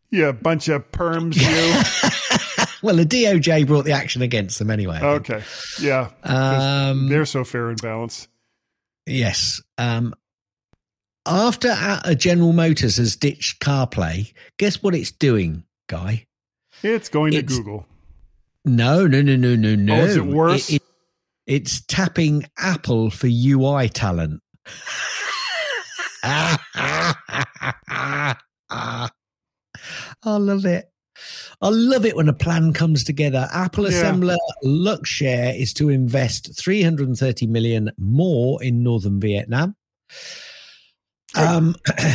[0.09, 2.65] yeah, bunch of perms, you.
[2.81, 4.99] well, the DOJ brought the action against them anyway.
[5.01, 5.43] Okay,
[5.81, 8.27] yeah, um, they're so fair and balanced.
[9.05, 9.61] Yes.
[9.77, 10.13] Um,
[11.25, 16.25] after a General Motors has ditched CarPlay, guess what it's doing, Guy?
[16.81, 17.85] It's going it's, to Google.
[18.65, 19.95] No, no, no, no, no, no.
[19.95, 20.69] Oh, is it worse?
[20.69, 20.83] It, it,
[21.49, 24.41] it's tapping Apple for UI talent.
[26.23, 26.57] I
[30.23, 30.91] love it.
[31.59, 33.49] I love it when a plan comes together.
[33.51, 34.03] Apple yeah.
[34.03, 39.75] assembler Luxshare is to invest 330 million more in northern Vietnam.
[41.35, 41.75] Um,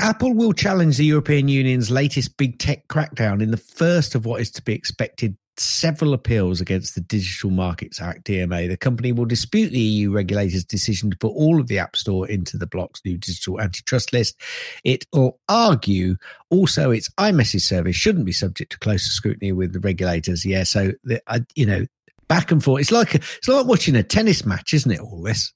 [0.00, 4.40] Apple will challenge the European Union's latest big tech crackdown in the first of what
[4.40, 8.68] is to be expected several appeals against the Digital Markets Act DMA.
[8.68, 12.28] The company will dispute the EU regulator's decision to put all of the App Store
[12.28, 14.40] into the bloc's new digital antitrust list.
[14.84, 16.16] It will argue
[16.50, 20.44] also its iMessage service shouldn't be subject to closer scrutiny with the regulators.
[20.44, 21.86] Yeah, so the, uh, you know,
[22.28, 22.80] back and forth.
[22.80, 25.00] It's like it's like watching a tennis match, isn't it?
[25.00, 25.52] All this.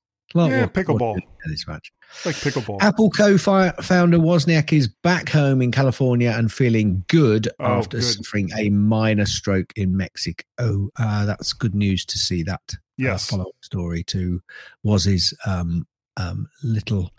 [0.50, 1.16] Yeah, pickleball.
[1.18, 1.92] a match.
[2.24, 2.78] Like pickleball.
[2.80, 8.04] Apple co-founder Wozniak is back home in California and feeling good Oh, after good.
[8.04, 10.44] suffering a minor stroke in Mexico.
[10.58, 13.28] Oh, uh, that's good news to see that uh, Yes.
[13.30, 14.40] follow-up story to
[14.84, 17.10] Woz's um, um, little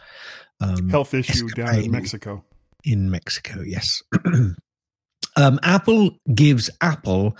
[0.61, 2.43] um, Health issue down in Mexico.
[2.83, 3.61] in Mexico.
[3.65, 4.01] Yes.
[5.35, 7.35] um, Apple gives Apple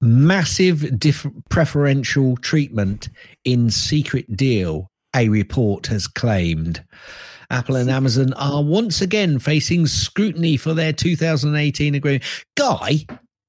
[0.00, 3.08] massive diff- preferential treatment
[3.44, 4.88] in secret deal.
[5.14, 6.84] A report has claimed.
[7.50, 12.24] Apple and Amazon are once again facing scrutiny for their 2018 agreement.
[12.56, 13.04] Guy,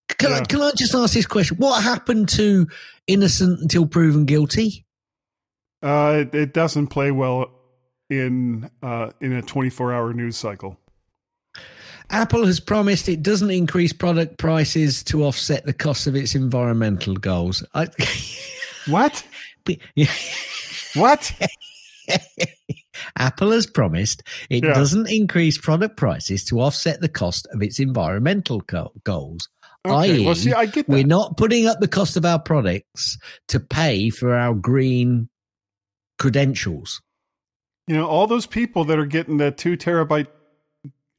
[0.10, 1.58] can, I, can I just ask this question?
[1.58, 2.68] What happened to
[3.08, 4.86] innocent until proven guilty?
[5.82, 7.52] Uh, it, it doesn't play well
[8.10, 10.78] in uh, in a 24 hour news cycle.
[12.10, 17.16] Apple has promised it doesn't increase product prices to offset the cost of its environmental
[17.16, 17.64] goals.
[17.74, 17.88] I,
[18.88, 19.26] What?
[20.96, 21.32] What?
[23.18, 24.74] Apple has promised it Yeah.
[24.74, 29.50] doesn't increase product prices to offset the cost of its environmental go- goals.
[29.86, 30.12] Okay.
[30.14, 33.18] i.e., well, see, I get we're not putting up the cost of our products
[33.50, 35.28] to pay for our green
[36.20, 37.02] credentials.
[37.88, 40.28] You know, all those people that are getting that two terabyte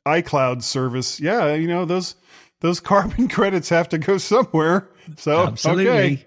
[0.06, 1.20] iCloud service.
[1.20, 2.14] Yeah, you know those
[2.62, 4.88] those carbon credits have to go somewhere.
[5.18, 5.88] So Absolutely.
[5.88, 6.26] okay,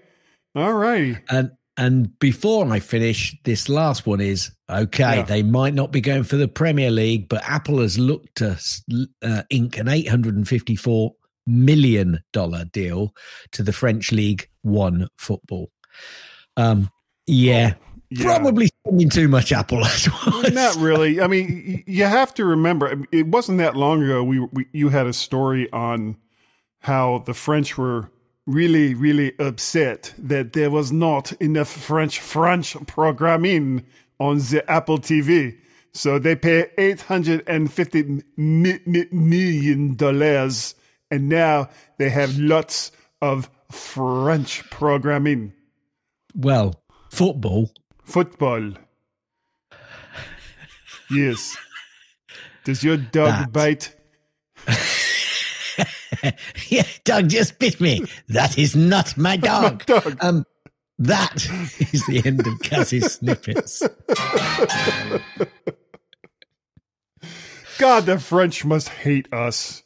[0.54, 1.18] all righty.
[1.28, 5.16] And and before I finish, this last one is okay.
[5.18, 5.22] Yeah.
[5.22, 8.58] They might not be going for the Premier League, but Apple has looked to
[9.22, 11.12] uh, ink an eight hundred and fifty-four
[11.46, 13.14] million dollar deal
[13.52, 15.70] to the French League One football.
[16.56, 16.90] Um,
[17.26, 17.74] yeah,
[18.10, 18.24] Yeah.
[18.24, 20.50] probably spending too much Apple as well.
[20.50, 21.20] Not really.
[21.20, 24.24] I mean, you have to remember, it wasn't that long ago.
[24.24, 26.16] We, we you had a story on
[26.80, 28.10] how the French were
[28.48, 33.84] really, really upset that there was not enough French French programming
[34.18, 35.56] on the Apple TV.
[35.92, 38.02] So they pay eight hundred and fifty
[38.36, 40.74] mi- mi- million dollars,
[41.10, 42.90] and now they have lots
[43.22, 45.52] of French programming.
[46.34, 46.80] Well,
[47.10, 47.70] football.
[48.04, 48.72] Football.
[51.10, 51.56] Yes.
[52.64, 53.52] Does your dog That.
[53.52, 53.94] bite?
[56.68, 58.04] yeah, Doug just bit me.
[58.28, 59.84] That is not my dog.
[59.86, 60.16] dog.
[60.20, 60.44] Um,
[60.98, 61.46] that
[61.92, 63.82] is the end of Cassie's snippets.
[67.78, 69.82] God, the French must hate us.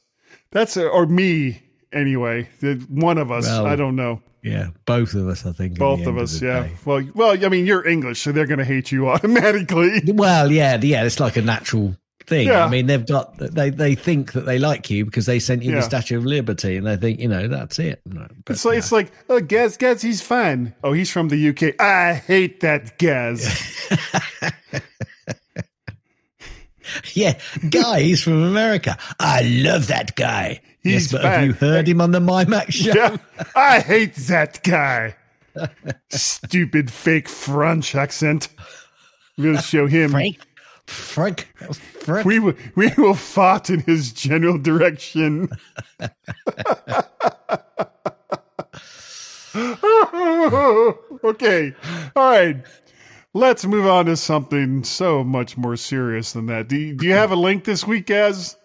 [0.50, 2.48] That's or me anyway.
[2.60, 3.46] The one of us.
[3.46, 4.22] Well, I don't know.
[4.42, 5.78] Yeah, both of us, I think.
[5.78, 6.40] Both of us.
[6.40, 6.62] the yeah.
[6.64, 6.72] day.
[6.84, 7.44] Well, well.
[7.44, 10.00] I mean, you're English, so they're going to hate you automatically.
[10.06, 11.04] Well, yeah, yeah.
[11.04, 12.48] It's like a natural thing.
[12.48, 12.64] Yeah.
[12.64, 15.70] I mean, they've got they they think that they like you because they sent you
[15.70, 15.76] Yeah.
[15.76, 18.00] the Statue of Liberty, and they think you know that's it.
[18.06, 19.76] No, but It's like it's like oh, Gaz.
[19.76, 20.74] Gaz, he's fine.
[20.82, 21.80] Oh, he's from the UK.
[21.80, 23.46] I hate that Gaz.
[27.14, 27.38] yeah,
[27.70, 28.98] guy, he's from America.
[29.18, 30.60] I love that guy.
[30.82, 32.92] He's yes, but have you heard him on the MyMac show?
[32.94, 33.16] yeah,
[33.56, 35.16] I hate that guy.
[36.10, 38.48] Stupid fake French accent.
[39.38, 40.10] We'll show him.
[40.10, 40.38] Frank,
[40.86, 42.26] Frank, Frank.
[42.26, 45.48] We will, we will fart in his general direction.
[51.24, 51.74] okay.
[52.16, 52.56] All right.
[53.34, 56.68] Let's move on to something so much more serious than that.
[56.68, 58.56] Do you, do you have a link this week, Gaz?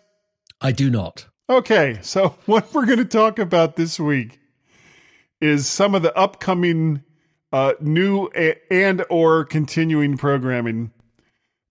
[0.61, 1.27] I do not.
[1.49, 1.99] Okay.
[2.01, 4.39] So, what we're going to talk about this week
[5.41, 7.03] is some of the upcoming
[7.51, 10.91] uh, new a- and or continuing programming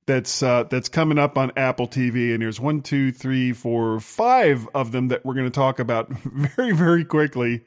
[0.06, 4.68] that's uh, that's coming up on Apple TV, and there's one, two, three, four, five
[4.74, 7.64] of them that we're going to talk about very, very quickly.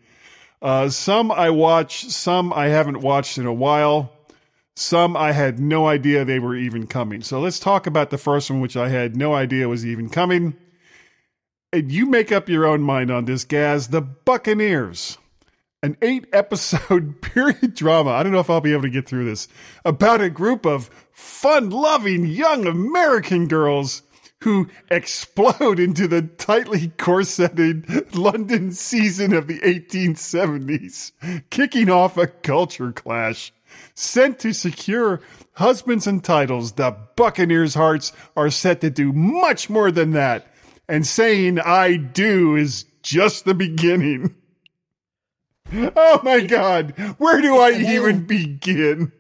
[0.62, 4.12] Uh, some I watch, some I haven't watched in a while.
[4.76, 7.22] Some I had no idea they were even coming.
[7.22, 10.56] So let's talk about the first one, which I had no idea was even coming.
[11.72, 13.90] And you make up your own mind on this, Gaz.
[13.90, 15.18] The Buccaneers
[15.82, 18.12] an eight episode period drama.
[18.12, 19.48] I don't know if I'll be able to get through this
[19.86, 24.04] about a group of fun loving young American girls
[24.44, 31.12] who explode into the tightly corseted London season of the 1870s,
[31.50, 33.52] kicking off a culture clash.
[33.94, 35.22] Sent to secure
[35.54, 40.48] husbands and titles, the Buccaneers' hearts are set to do much more than that.
[40.88, 44.36] And saying I do is just the beginning.
[45.74, 46.92] Oh my God.
[47.18, 49.12] Where do I even begin?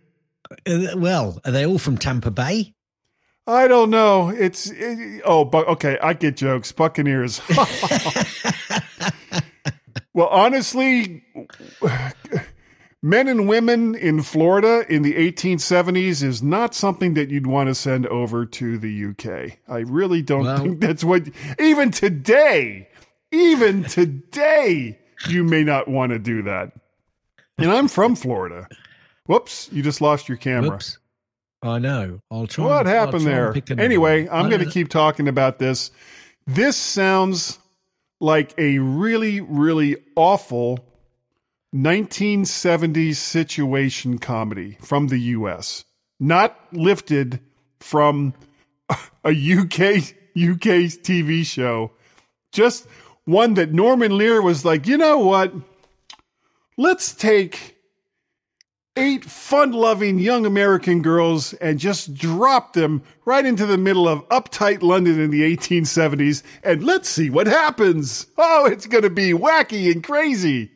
[0.67, 2.73] Uh, Well, are they all from Tampa Bay?
[3.47, 4.29] I don't know.
[4.29, 6.71] It's it, oh, but okay, I get jokes.
[6.71, 7.41] Buccaneers.
[10.13, 11.23] well, honestly,
[13.01, 17.75] men and women in Florida in the 1870s is not something that you'd want to
[17.75, 19.57] send over to the UK.
[19.67, 21.23] I really don't Well- think that's what
[21.59, 22.87] even today,
[23.31, 26.71] even today, you may not want to do that.
[27.57, 28.67] And I'm from Florida.
[29.25, 30.71] Whoops, you just lost your camera.
[30.71, 30.97] Whoops.
[31.61, 32.21] I know.
[32.31, 32.65] I'll try.
[32.65, 33.79] What and- happened try there?
[33.79, 34.35] Anyway, one.
[34.35, 35.91] I'm going to keep talking about this.
[36.47, 37.59] This sounds
[38.19, 40.85] like a really, really awful
[41.75, 45.85] 1970s situation comedy from the US,
[46.19, 47.39] not lifted
[47.79, 48.33] from
[49.23, 51.91] a UK UK TV show.
[52.51, 52.87] Just
[53.31, 55.53] one that Norman Lear was like, you know what?
[56.77, 57.77] Let's take
[58.95, 64.27] eight fun loving young American girls and just drop them right into the middle of
[64.29, 68.27] uptight London in the 1870s and let's see what happens.
[68.37, 70.71] Oh, it's going to be wacky and crazy.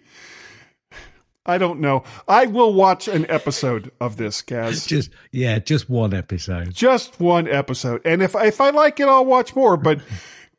[1.45, 2.03] I don't know.
[2.25, 4.85] I will watch an episode of this, Gaz.
[4.87, 6.73] Just yeah, just one episode.
[6.73, 8.01] Just one episode.
[8.05, 9.99] And if if I like it, I'll watch more, but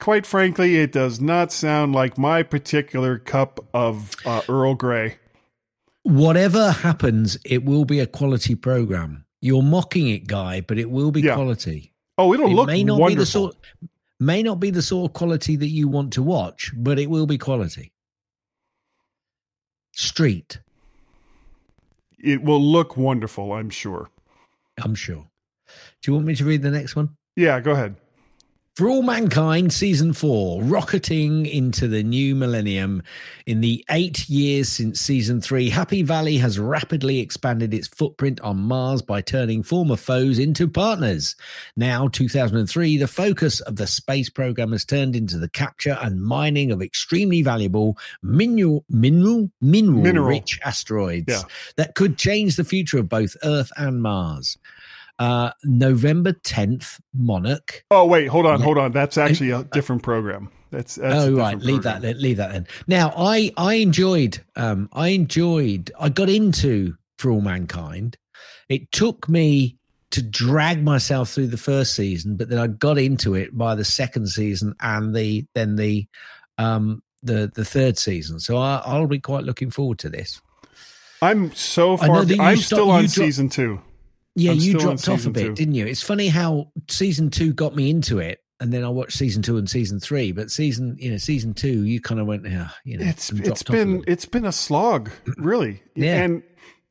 [0.00, 5.16] quite frankly, it does not sound like my particular cup of uh, Earl Grey.
[6.02, 9.24] Whatever happens, it will be a quality program.
[9.40, 11.34] You're mocking it, guy, but it will be Yeah.
[11.34, 11.92] quality.
[12.18, 13.14] Oh, it'll It look may not wonderful.
[13.16, 13.56] be the sort
[14.20, 17.26] may not be the sort of quality that you want to watch, but it will
[17.26, 17.92] be quality.
[19.96, 20.60] Street,
[22.18, 24.10] it will look wonderful, I'm sure.
[24.82, 25.28] I'm sure.
[26.02, 27.16] Do you want me to read the next one?
[27.36, 27.96] Yeah, go ahead.
[28.76, 33.04] For All Mankind, Season 4, rocketing into the new millennium.
[33.46, 38.56] In the eight years since Season 3, Happy Valley has rapidly expanded its footprint on
[38.56, 41.36] Mars by turning former foes into partners.
[41.76, 46.72] Now, 2003, the focus of the space program has turned into the capture and mining
[46.72, 50.26] of extremely valuable mineral, mineral, mineral, Mineral.
[50.26, 51.42] rich asteroids Yeah.
[51.76, 54.58] that could change the future of both Earth and Mars.
[55.18, 57.84] Uh, November 10th, Monarch.
[57.90, 58.92] Oh, wait, hold on, hold on.
[58.92, 60.50] That's actually a different program.
[60.70, 62.00] That's, that's oh right, leave that.
[62.00, 62.02] program.
[62.14, 62.66] Then, leave that then.
[62.88, 64.42] Now, I I enjoyed.
[64.56, 65.92] Um, I enjoyed.
[66.00, 68.16] I got into For All Mankind.
[68.68, 69.76] It took me
[70.10, 73.84] to drag myself through the first season, but then I got into it by the
[73.84, 76.08] second season and the then the
[76.58, 78.40] um the the third season.
[78.40, 80.40] So I, I'll be quite looking forward to this.
[81.22, 82.18] I'm so far.
[82.18, 83.80] I'm stop- still on drop- season two.
[84.34, 85.54] Yeah, I'm you dropped off a bit, two.
[85.54, 85.86] didn't you?
[85.86, 89.56] It's funny how season two got me into it, and then I watched season two
[89.56, 90.32] and season three.
[90.32, 93.40] But season, you know, season two, you kind of went, yeah, you know, It's and
[93.40, 95.82] it's dropped off a been it's been a slog, really.
[95.94, 96.22] Yeah.
[96.22, 96.42] And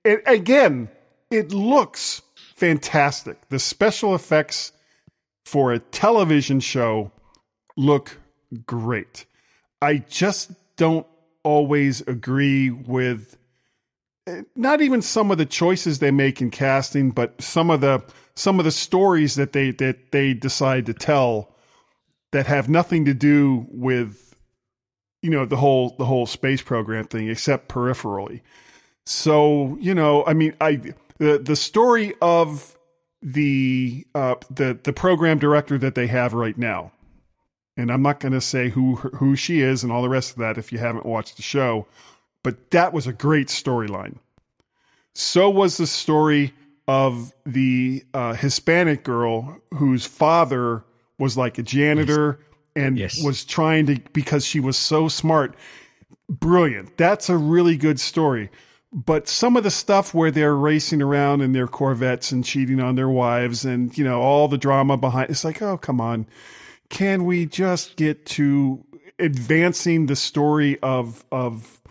[0.05, 0.89] it, again,
[1.29, 2.21] it looks
[2.55, 3.37] fantastic.
[3.49, 4.71] The special effects
[5.45, 7.11] for a television show
[7.75, 8.17] look
[8.65, 9.25] great.
[9.81, 11.05] I just don't
[11.43, 13.37] always agree with
[14.55, 18.03] not even some of the choices they make in casting, but some of the
[18.35, 21.53] some of the stories that they that they decide to tell
[22.31, 24.35] that have nothing to do with
[25.21, 28.41] you know the whole the whole space program thing except peripherally.
[29.05, 32.77] So you know, I mean, I the the story of
[33.21, 36.91] the uh, the the program director that they have right now,
[37.75, 40.37] and I'm not going to say who who she is and all the rest of
[40.37, 41.87] that if you haven't watched the show,
[42.43, 44.17] but that was a great storyline.
[45.13, 46.53] So was the story
[46.87, 50.83] of the uh, Hispanic girl whose father
[51.17, 52.39] was like a janitor
[52.75, 53.23] and Yes.
[53.23, 55.55] was trying to because she was so smart.
[56.29, 56.97] Brilliant.
[56.97, 58.49] That's a really good story.
[58.91, 62.95] But some of the stuff where they're racing around in their Corvettes and cheating on
[62.95, 66.27] their wives and, you know, all the drama behind it's like, oh, come on.
[66.89, 68.83] Can we just get to
[69.19, 71.81] advancing the story of of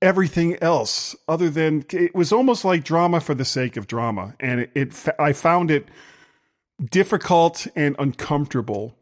[0.00, 4.60] everything else other than it was almost like drama for the sake of drama and
[4.60, 5.88] it, it I found it
[6.90, 8.94] difficult and uncomfortable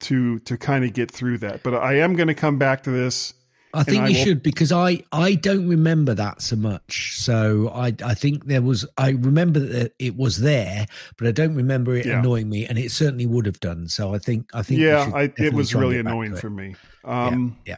[0.00, 2.90] to to kind of get through that but I am going to come back to
[2.90, 3.34] this
[3.72, 7.14] I think I you will- should because I I don't remember that so much.
[7.20, 10.86] So I I think there was I remember that it was there,
[11.16, 12.18] but I don't remember it Yeah.
[12.18, 13.86] annoying me, and it certainly would have done.
[13.86, 16.74] So I think I think yeah I, it was really annoying for me
[17.04, 17.76] um yeah.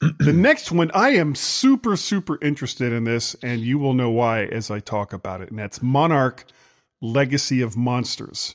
[0.00, 4.44] The next one, I am super, super interested in this, and you will know why
[4.44, 5.50] as I talk about it.
[5.50, 6.44] And that's Monarch
[7.02, 8.54] Legacy of Monsters,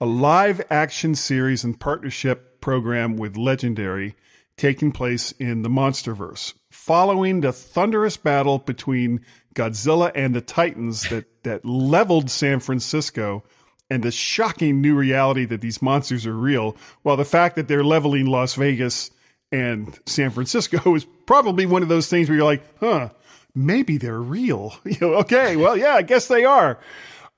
[0.00, 4.14] a live action series and partnership program with Legendary
[4.56, 6.54] taking place in the Monsterverse.
[6.70, 9.24] Following the thunderous battle between
[9.54, 13.44] Godzilla and the Titans that, that leveled San Francisco
[13.90, 17.84] and the shocking new reality that these monsters are real, while the fact that they're
[17.84, 19.10] leveling Las Vegas
[19.52, 23.10] and San Francisco is probably one of those things where you're like, huh,
[23.54, 24.74] maybe they're real.
[24.84, 26.78] You know, okay, well, yeah, I guess they are.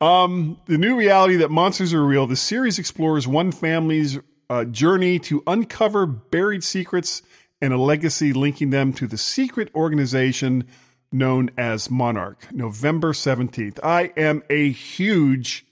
[0.00, 2.26] Um, the new reality that monsters are real.
[2.26, 4.18] The series explores one family's
[4.50, 7.22] uh, journey to uncover buried secrets
[7.60, 10.64] and a legacy linking them to the secret organization
[11.10, 12.52] known as Monarch.
[12.52, 13.78] November 17th.
[13.82, 15.64] I am a huge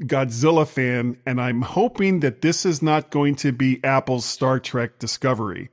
[0.00, 4.98] Godzilla fan, and I'm hoping that this is not going to be Apple's Star Trek
[4.98, 5.70] Discovery,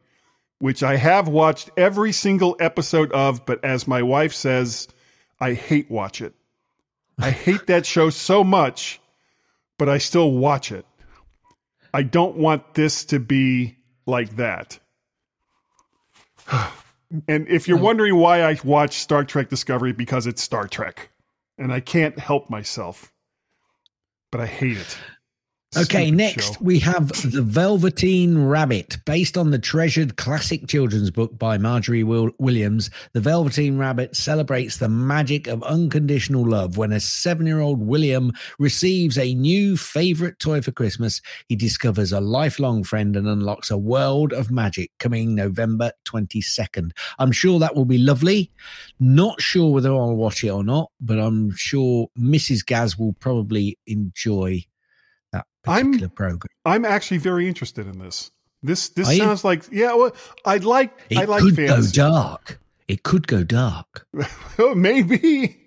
[0.60, 4.88] which I have watched every single episode of, but as my wife says,
[5.40, 6.34] I hate watch it.
[7.18, 9.00] I hate that show so much,
[9.78, 10.86] but I still watch it.
[11.94, 14.78] I don't want this to be like that.
[17.28, 17.84] and if you're hmm.
[17.84, 21.10] wondering why I watch Star Trek Discovery, because it's Star Trek,
[21.58, 23.12] and I can't help myself
[24.32, 24.98] but I hate it.
[25.76, 26.60] Okay, Stupid next show.
[26.62, 32.32] we have The Velveteen Rabbit, based on the treasured classic children's book by Margery Will-
[32.40, 32.90] Williams.
[33.12, 36.78] The Velveteen Rabbit celebrates the magic of unconditional love.
[36.78, 42.14] When a seven year old William receives a new favorite toy for Christmas, he discovers
[42.14, 46.92] a lifelong friend and unlocks a world of magic coming November 22nd.
[47.20, 48.52] I'm sure that will be lovely.
[49.02, 52.66] Not sure whether I'll watch it or not, but I'm sure Mrs.
[52.66, 54.64] Gaz will probably enjoy
[55.68, 56.50] particular I'm, program.
[56.66, 58.32] I'm actually very interested in this.
[58.64, 59.48] This this Are sounds you?
[59.48, 59.94] like yeah.
[59.94, 60.16] Well,
[60.46, 62.60] I'd like it I like could go dark.
[62.88, 64.08] It could go dark.
[64.76, 65.58] Maybe.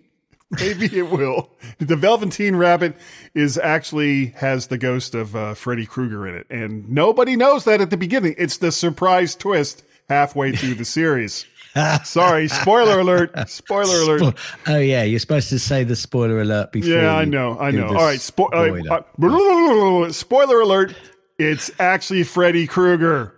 [0.59, 1.53] Maybe it will.
[1.79, 2.97] The Velveteen Rabbit
[3.35, 7.81] is actually has the ghost of uh, Freddy Krueger in it, and nobody knows that
[7.81, 8.35] at the beginning.
[8.37, 11.47] It's the surprise twist halfway through the series.
[12.05, 13.49] Sorry, spoiler alert.
[13.49, 14.37] Spoiler alert.
[14.67, 16.91] Oh yeah, you're supposed to say the spoiler alert before.
[16.91, 17.59] Yeah, I know.
[17.59, 17.89] I know.
[17.89, 20.95] All right, spo- uh, uh, spoiler alert.
[21.39, 23.35] It's actually Freddy Krueger.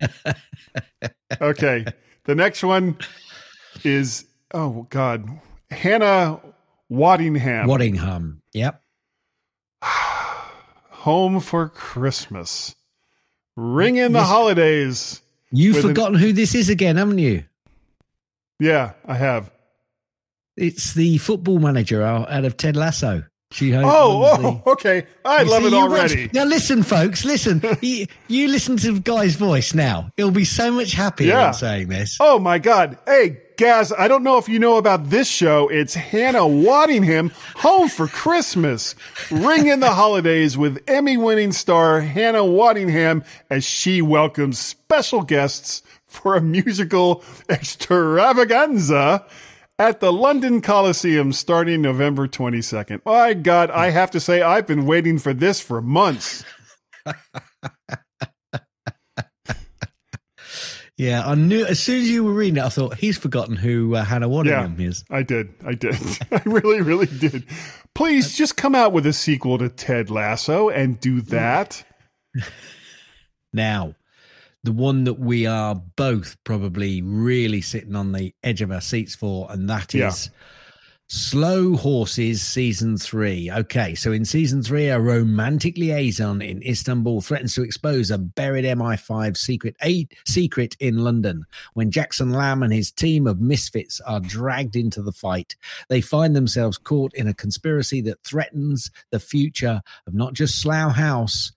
[1.40, 1.86] okay.
[2.24, 2.98] The next one
[3.84, 5.28] is oh god,
[5.70, 6.40] Hannah
[6.90, 7.66] Waddingham.
[7.66, 8.38] Waddingham.
[8.52, 8.82] Yep.
[9.82, 12.74] Home for Christmas.
[13.54, 15.22] Ring in the holidays.
[15.52, 17.44] You've forgotten an- who this is again, haven't you?
[18.58, 19.50] Yeah, I have.
[20.56, 23.24] It's the football manager out of Ted Lasso.
[23.52, 25.06] She oh, oh, okay.
[25.24, 26.22] I love see, it already.
[26.24, 27.62] Watch, now, listen, folks, listen.
[27.80, 30.10] you, you, listen to the guy's voice now.
[30.16, 31.50] He'll be so much happier yeah.
[31.52, 32.18] saying this.
[32.18, 32.98] Oh, my God.
[33.06, 35.68] Hey, Gaz, I don't know if you know about this show.
[35.68, 38.96] It's Hannah Waddingham, Home for Christmas.
[39.30, 45.82] Ring in the holidays with Emmy winning star Hannah Waddingham as she welcomes special guests
[46.16, 49.26] for a musical extravaganza
[49.78, 53.02] at the London Coliseum starting November 22nd.
[53.04, 56.44] My God, I have to say, I've been waiting for this for months.
[60.96, 63.94] yeah, I knew as soon as you were reading it, I thought he's forgotten who
[63.94, 65.04] uh, Hannah Waddingham yeah, is.
[65.10, 65.52] I did.
[65.64, 65.94] I did.
[66.32, 67.44] I really, really did.
[67.94, 71.84] Please just come out with a sequel to Ted Lasso and do that.
[73.52, 73.94] now,
[74.66, 79.14] the one that we are both probably really sitting on the edge of our seats
[79.14, 80.32] for, and that is yeah.
[81.08, 83.52] Slow Horses Season 3.
[83.52, 88.64] Okay, so in Season 3, a romantic liaison in Istanbul threatens to expose a buried
[88.64, 91.44] MI5 secret, a secret in London.
[91.74, 95.54] When Jackson Lamb and his team of misfits are dragged into the fight,
[95.88, 100.96] they find themselves caught in a conspiracy that threatens the future of not just Slough
[100.96, 101.52] House,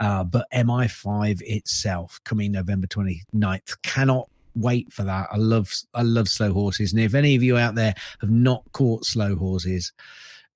[0.00, 3.80] uh, but MI5 itself coming November 29th.
[3.82, 5.28] Cannot wait for that.
[5.30, 6.92] I love I love slow horses.
[6.92, 9.92] And if any of you out there have not caught slow horses,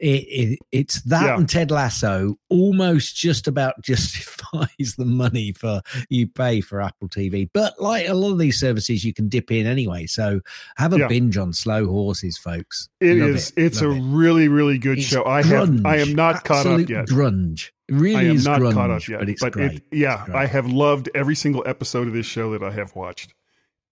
[0.03, 1.37] it, it, it's that yeah.
[1.37, 7.49] and Ted Lasso almost just about justifies the money for you pay for Apple TV.
[7.53, 10.07] But like a lot of these services, you can dip in anyway.
[10.07, 10.41] So
[10.77, 11.09] have a yeah.
[11.09, 12.89] binge on Slow Horses, folks.
[13.01, 13.51] It Love is.
[13.51, 13.63] It.
[13.63, 15.25] It's Love a really, really good it's show.
[15.25, 15.87] I grunge, have.
[15.87, 17.07] I am not caught up yet.
[17.07, 17.71] Grunge.
[17.93, 19.21] It really I am not grunge, caught up yet.
[19.21, 19.73] But, it's but great.
[19.73, 22.95] It, yeah, it's I have loved every single episode of this show that I have
[22.97, 23.35] watched,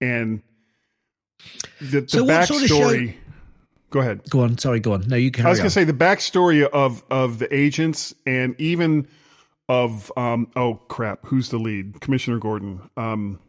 [0.00, 0.42] and
[1.80, 2.46] the, the so backstory.
[2.46, 2.68] Sort of
[3.08, 3.14] show-
[3.90, 4.22] Go ahead.
[4.30, 4.56] Go on.
[4.56, 5.08] Sorry, go on.
[5.08, 5.46] No, you can.
[5.46, 9.08] I was going to say the backstory of of the agents and even
[9.68, 10.48] of um.
[10.54, 11.26] Oh crap!
[11.26, 12.00] Who's the lead?
[12.00, 12.88] Commissioner Gordon.
[12.96, 13.40] Um.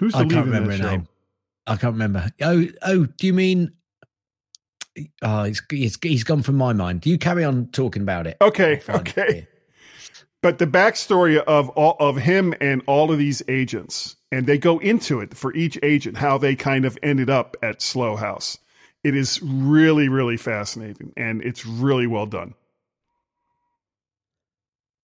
[0.00, 0.90] Who's the I lead can't in remember that show?
[0.90, 1.08] name.
[1.66, 2.30] I can't remember.
[2.42, 3.72] Oh, oh, do you mean?
[5.22, 7.06] Oh, it's, it's he's gone from my mind.
[7.06, 8.36] You carry on talking about it.
[8.40, 9.48] Okay, it okay.
[10.42, 14.78] But the backstory of all of him and all of these agents, and they go
[14.78, 18.56] into it for each agent, how they kind of ended up at Slow House.
[19.02, 22.54] It is really, really fascinating, and it's really well done.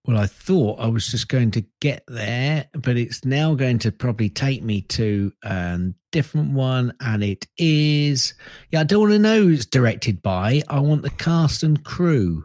[0.06, 3.90] Well, I thought I was just going to get there, but it's now going to
[3.92, 5.80] probably take me to a
[6.12, 8.34] different one, and it is.
[8.70, 10.62] Yeah, I don't want to know who it's directed by.
[10.68, 12.44] I want the cast and crew.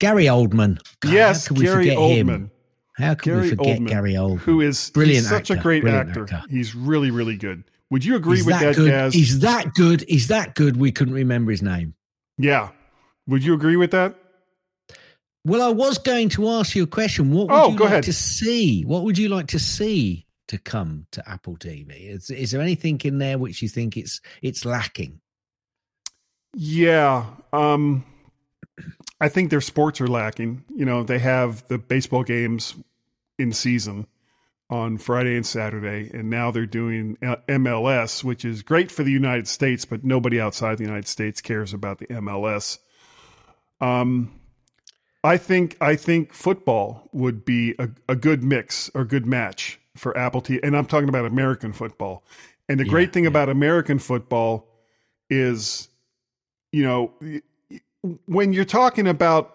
[0.00, 0.80] Gary Oldman.
[1.00, 2.28] God, yes, how could we Gary forget Oldman.
[2.28, 2.50] him?
[2.96, 4.38] How can Gary we forget Oldman, Gary Oldman?
[4.40, 6.24] who is Brilliant he's such a great actor.
[6.24, 6.42] actor.
[6.50, 7.62] He's really, really good.
[7.90, 8.90] Would you agree He's with that, good.
[8.90, 9.14] Gaz?
[9.14, 10.04] He's that good.
[10.08, 10.76] He's that good.
[10.76, 11.94] We couldn't remember his name.
[12.38, 12.70] yeah.
[13.28, 14.14] Would you agree with that?
[15.46, 17.30] Well, I was going to ask you a question.
[17.30, 18.04] What would Oh, you like ahead.
[18.04, 18.82] to see?
[18.82, 22.10] What would you like to see to come to Apple TV?
[22.10, 25.20] Is, is there anything in there which you think it's it's lacking?
[26.54, 27.26] Yeah.
[27.52, 28.04] Um,
[29.20, 30.64] I think their sports are lacking.
[30.74, 32.74] You know, they have the baseball games
[33.38, 34.08] in season
[34.68, 39.12] on Friday and Saturday, and now they're doing uh, MLS, which is great for the
[39.12, 42.78] United States, but nobody outside the United States cares about the MLS.
[43.80, 44.32] Um,
[45.26, 50.16] I think I think football would be a, a good mix or good match for
[50.16, 52.24] Apple TV, and I'm talking about American football.
[52.68, 53.30] And the Yeah, great thing yeah.
[53.30, 54.68] about American football
[55.28, 55.88] is,
[56.72, 57.12] you know,
[58.26, 59.52] when you're talking about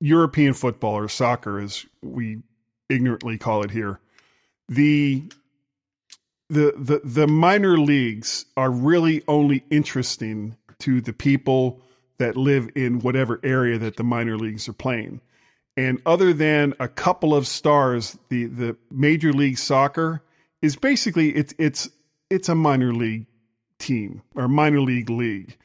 [0.00, 2.38] European football or soccer, as we
[2.88, 4.00] ignorantly call it here,
[4.70, 5.24] the
[6.48, 11.82] the the the minor leagues are really only interesting to the people
[12.18, 15.20] that live in whatever area that the minor leagues are playing.
[15.76, 20.22] And other than a couple of stars, the the major league soccer
[20.60, 21.88] is basically it's it's
[22.30, 23.26] it's a minor league
[23.78, 25.56] team or minor league league.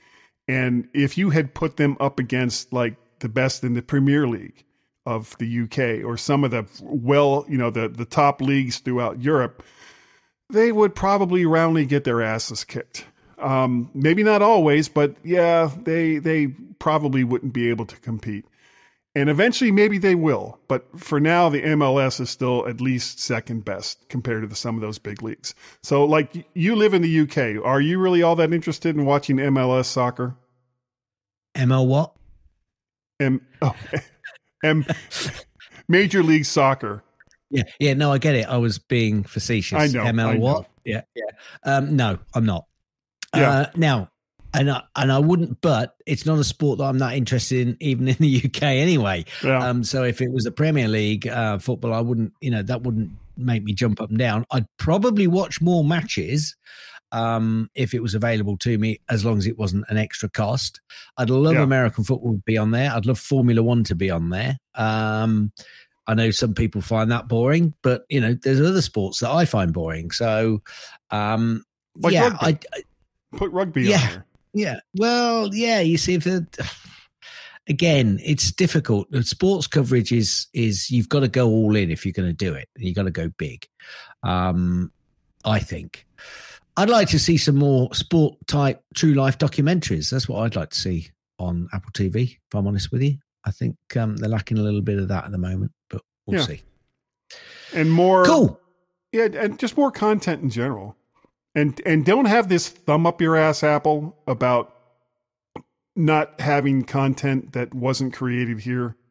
[0.47, 4.63] And if you had put them up against like the best in the Premier League
[5.05, 9.21] of the UK or some of the well, you know, the the top leagues throughout
[9.21, 9.63] Europe,
[10.49, 13.05] they would probably roundly get their asses kicked.
[13.43, 16.47] Um, maybe not always, but yeah, they they
[16.79, 18.45] probably wouldn't be able to compete.
[19.15, 20.59] And eventually, maybe they will.
[20.67, 24.73] But for now, the MLS is still at least second best compared to the, some
[24.73, 25.53] of those big leagues.
[25.83, 27.63] So, like, you live in the UK.
[27.63, 30.35] Are you really all that interested in watching MLS soccer?
[31.55, 32.13] ML what?
[33.19, 33.75] M, oh,
[34.63, 34.83] M,
[35.87, 37.03] Major League Soccer.
[37.51, 37.93] Yeah, yeah.
[37.93, 38.47] No, I get it.
[38.47, 39.79] I was being facetious.
[39.79, 40.39] I know, ML I know.
[40.39, 40.69] what?
[40.83, 41.31] Yeah, yeah.
[41.63, 42.65] Um, no, I'm not.
[43.35, 43.49] Yeah.
[43.51, 44.09] Uh, now,
[44.53, 45.61] and I, and I wouldn't.
[45.61, 49.25] But it's not a sport that I'm that interested in, even in the UK anyway.
[49.43, 49.67] Yeah.
[49.67, 52.83] Um, so if it was a Premier League uh, football, I wouldn't, you know, that
[52.83, 54.45] wouldn't make me jump up and down.
[54.51, 56.55] I'd probably watch more matches
[57.11, 60.81] um, if it was available to me, as long as it wasn't an extra cost.
[61.17, 61.63] I'd love Yeah.
[61.63, 62.91] American football to be on there.
[62.91, 64.57] I'd love Formula One to be on there.
[64.75, 65.51] Um,
[66.05, 69.45] I know some people find that boring, but you know, there's other sports that I
[69.45, 70.11] find boring.
[70.11, 70.61] So,
[71.11, 71.63] um,
[71.95, 72.35] Like yeah.
[72.41, 72.81] I, I
[73.37, 73.97] Put rugby Yeah.
[74.01, 74.25] on there.
[74.53, 74.79] yeah.
[74.95, 75.79] Well, yeah.
[75.79, 76.57] You see, if it,
[77.67, 79.09] again, it's difficult.
[79.11, 82.33] The Sports coverage is is you've got to go all in if you're going to
[82.33, 83.65] do it, and you got to go big.
[84.23, 84.91] Um,
[85.45, 86.05] I think
[86.77, 90.09] I'd like to see some more sport type true life documentaries.
[90.09, 91.09] That's what I'd like to see
[91.39, 92.37] on Apple TV.
[92.47, 95.25] If I'm honest with you, I think um, they're lacking a little bit of that
[95.25, 96.45] at the moment, but we'll Yeah.
[96.45, 96.61] see.
[97.73, 98.23] And more.
[98.25, 98.59] Cool.
[99.11, 100.95] Yeah, and just more content in general.
[101.55, 104.73] And and don't have this thumb up your ass Apple about
[105.95, 108.95] not having content that wasn't created here.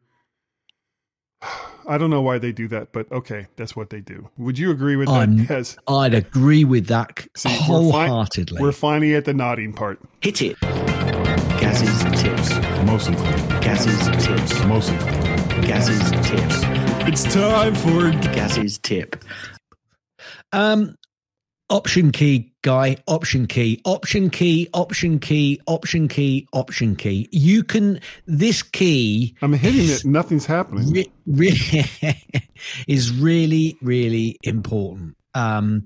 [1.85, 4.29] I don't know why they do that, but okay, that's what they do.
[4.37, 5.13] Would you agree with that?
[5.13, 5.75] I'm- Yes.
[5.87, 8.61] I'd agree with that See, we're fi- wholeheartedly.
[8.61, 9.99] We're finally at the nodding part.
[10.21, 10.57] Hit it.
[10.61, 12.51] Gaz's tips.
[12.85, 13.61] Most of them.
[13.61, 14.63] Gaz's tips.
[14.65, 15.61] Most of them.
[15.61, 16.61] Gaz's tips.
[17.07, 19.23] It's time for Gaz's tip.
[20.53, 20.95] Um,
[21.69, 22.97] option key, guy.
[23.07, 23.81] Option key.
[23.85, 24.69] Option key.
[24.73, 25.59] Option key.
[25.67, 26.47] Option key.
[26.53, 27.29] Option key.
[27.31, 27.99] You can.
[28.25, 30.91] This key I'm hitting it, nothing's happening.
[30.91, 32.17] re- re-
[32.87, 35.15] is really, really important.
[35.33, 35.85] Um,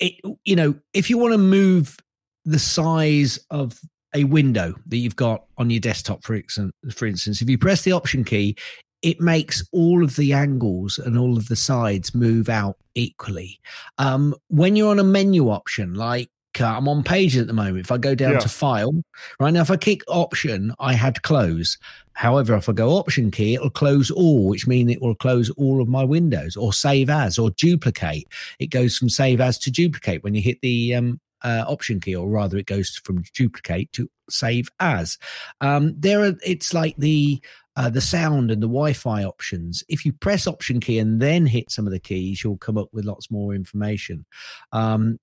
[0.00, 1.96] it, you know, if you want to move
[2.44, 3.78] the size of
[4.14, 7.82] a window that you've got on your desktop, for instance, for instance, if you press
[7.82, 8.56] the option key,
[9.04, 13.60] it makes all of the angles and all of the sides move out equally.
[13.98, 17.80] Um, when you're on a menu option, like uh, I'm on pages at the moment.
[17.80, 18.38] If I go down Yeah.
[18.38, 18.92] to file,
[19.40, 21.76] right now, if I kick option, I had close.
[22.14, 25.82] However, if I go option key, it'll close all, which means it will close all
[25.82, 28.26] of my windows or save as or duplicate.
[28.58, 32.16] It goes from save as to duplicate when you hit the um, uh, option key,
[32.16, 35.18] or rather, it goes from duplicate to save as.
[35.60, 37.42] Um, there are, it's like the
[37.76, 39.82] uh, the sound and the Wi-Fi options.
[39.88, 42.88] If you press Option key and then hit some of the keys, you'll come up
[42.92, 44.24] with lots more information.
[44.72, 45.18] Um,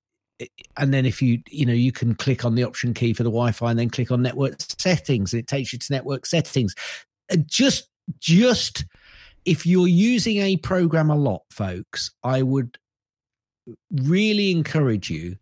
[0.77, 3.29] and then if you you know you can click on the Option key for the
[3.29, 6.75] Wi-Fi and then click on Network Settings, and it takes you to Network Settings.
[7.31, 7.89] Uh, just
[8.19, 8.85] just
[9.45, 12.77] if you're using a program a lot, folks, I would
[13.91, 15.37] really encourage you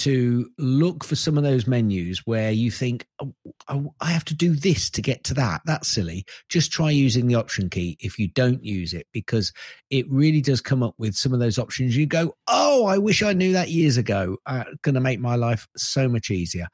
[0.00, 3.34] to look for some of those menus where you think "Oh,
[3.68, 5.62] I I have to do this to get to that.
[5.66, 6.24] That's silly.
[6.48, 9.52] Just try using the option key if you don't use it because
[9.90, 11.96] it really does come up with some of those options.
[11.96, 14.36] You go, oh, I wish I knew that years ago.
[14.46, 16.68] Uh, going to make my life so much easier.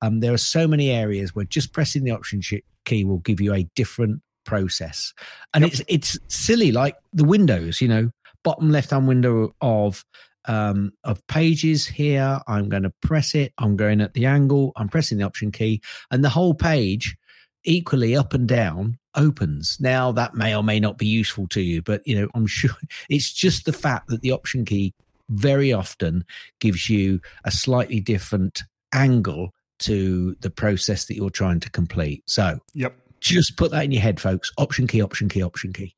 [0.00, 2.40] Um, there are so many areas where just pressing the option
[2.84, 5.12] key will give you a different process,
[5.54, 5.72] and Yep.
[5.72, 7.80] it's it's silly like the windows.
[7.80, 8.10] You know,
[8.42, 10.04] bottom left hand window of
[10.46, 12.40] um, of pages here.
[12.46, 13.52] I'm going to press it.
[13.58, 14.72] I'm going at the angle.
[14.76, 15.80] I'm pressing the option key,
[16.10, 17.16] and the whole page,
[17.64, 19.78] equally up and down, opens.
[19.80, 22.70] Now that may or may not be useful to you, but you know I'm sure
[23.08, 24.94] it's just the fact that the option key
[25.28, 26.24] very often
[26.60, 28.62] gives you a slightly different
[28.92, 32.22] angle to the process that you're trying to complete.
[32.26, 32.94] So Yep.
[33.20, 34.52] just put that in your head, folks.
[34.58, 35.94] Option key, option key, option key.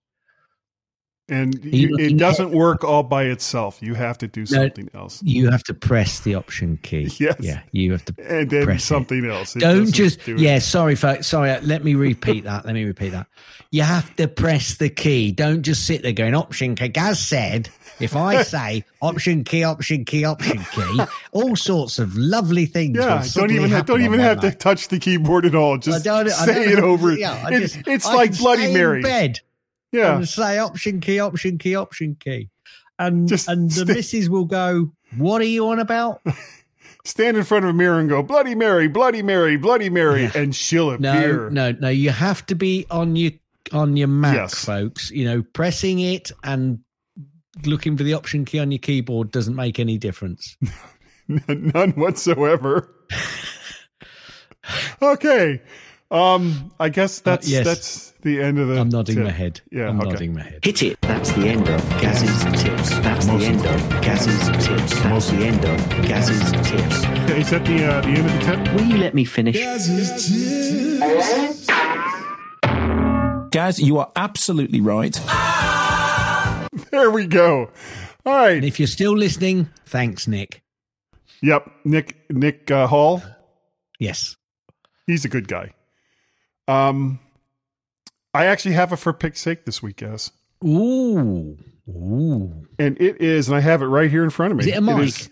[1.26, 3.78] And you it doesn't work all by itself.
[3.80, 5.22] You have to do something else.
[5.22, 7.08] You have to press the option key.
[7.18, 7.36] Yes.
[7.40, 8.86] Yeah, you have to And then press it.
[8.86, 9.56] something else.
[9.56, 10.40] It Don't just do it.
[10.40, 10.58] yeah.
[10.58, 11.26] Sorry, folks.
[11.28, 11.50] Sorry.
[11.50, 12.66] uh, Let me repeat that.
[12.66, 13.26] Let me repeat that.
[13.70, 15.32] You have to press the key.
[15.32, 16.88] Don't just sit there going option key.
[16.88, 17.70] Gaz said,
[18.00, 21.00] if I say option key, option key, option key,
[21.32, 22.98] all sorts of lovely things.
[22.98, 25.76] Yeah, don't even have, don't even have to touch the keyboard at all.
[25.76, 26.04] I Just
[26.44, 27.12] say it over.
[27.16, 29.00] Yeah, just- it's I like Bloody Mary.
[29.00, 29.40] bed
[29.94, 32.50] Yeah, and say option key, option key, option key,
[32.98, 36.20] and Just and the stay- missus will go, "What are you on about?"
[37.06, 40.32] stand in front of a mirror and go Bloody Mary, Bloody Mary, Bloody Mary, Yeah.
[40.34, 41.50] and she'll No, appear.
[41.50, 41.88] no, no.
[41.90, 43.32] You have to be on your
[43.72, 44.64] on your Mac, Yes.
[44.64, 45.10] folks.
[45.10, 46.80] You know, pressing it and
[47.64, 50.56] looking for the option key on your keyboard doesn't make any difference.
[51.28, 52.90] None whatsoever.
[55.02, 55.62] okay.
[56.14, 57.64] Um, I guess that's Uh, yes.
[57.66, 58.78] that's the end of the.
[58.80, 59.24] I'm nodding tip.
[59.24, 59.60] my head.
[59.72, 60.10] Yeah, I'm okay.
[60.10, 60.64] nodding my head.
[60.64, 60.98] Hit it.
[61.02, 62.90] That's the end of Gaz's tips.
[63.00, 65.00] That's the end of Gaz's tips.
[65.02, 66.96] That's the end of Gaz's tips.
[67.36, 68.74] Is that the uh, the end of the tip?
[68.74, 69.56] Will you let me finish?
[73.50, 75.20] Gaz, you are absolutely right.
[76.90, 77.70] There we go.
[78.24, 78.56] All right.
[78.56, 80.62] And if you're still listening, thanks, Nick.
[81.42, 81.70] Yep.
[81.84, 83.20] Nick Nick uh, Hall.
[83.98, 84.36] Yes.
[85.08, 85.72] He's a good guy.
[86.68, 87.18] Um,
[88.32, 90.30] I actually have a for pick's sake this week, guys,
[90.64, 91.56] Ooh.
[91.88, 92.66] Ooh.
[92.78, 94.64] and it is, and I have it right here in front of me.
[94.64, 94.98] Is it a mic?
[95.04, 95.30] is-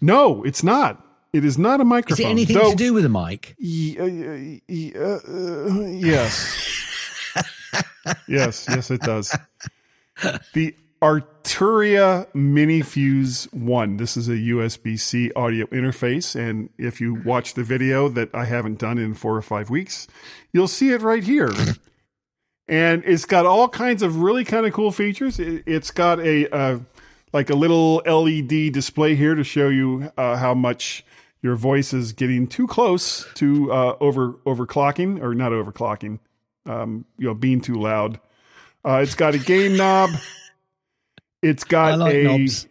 [0.00, 1.00] no, it's not.
[1.32, 2.14] It is not a microphone.
[2.14, 3.56] Is it anything though- to do with a mic?
[3.58, 6.70] Ye- uh, uh, uh, yes.
[8.28, 9.36] yes, yes, it does.
[10.52, 13.98] The Arturia MiniFuse 1.
[13.98, 16.34] This is a USB C audio interface.
[16.34, 20.08] And if you watch the video that I haven't done in four or five weeks,
[20.54, 21.52] you'll see it right here.
[22.66, 25.38] And it's got all kinds of really kind of cool features.
[25.38, 26.78] It, it's got a uh,
[27.34, 31.04] like a little LED display here to show you uh, how much
[31.42, 36.20] your voice is getting too close to uh, over overclocking or not overclocking,
[36.64, 38.18] um, you know, being too loud.
[38.82, 40.08] Uh, it's got a gain knob.
[41.44, 42.66] It's got like a knobs.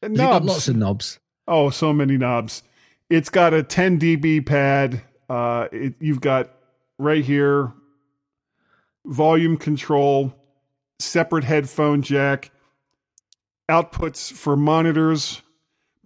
[0.00, 0.46] It got knobs.
[0.46, 1.18] lots of knobs?
[1.48, 2.62] Oh, so many knobs.
[3.10, 5.02] It's got a 10 dB pad.
[5.28, 6.50] Uh, it, you've got
[6.98, 7.72] right here
[9.04, 10.32] volume control,
[10.98, 12.52] separate headphone jack,
[13.68, 15.42] outputs for monitors.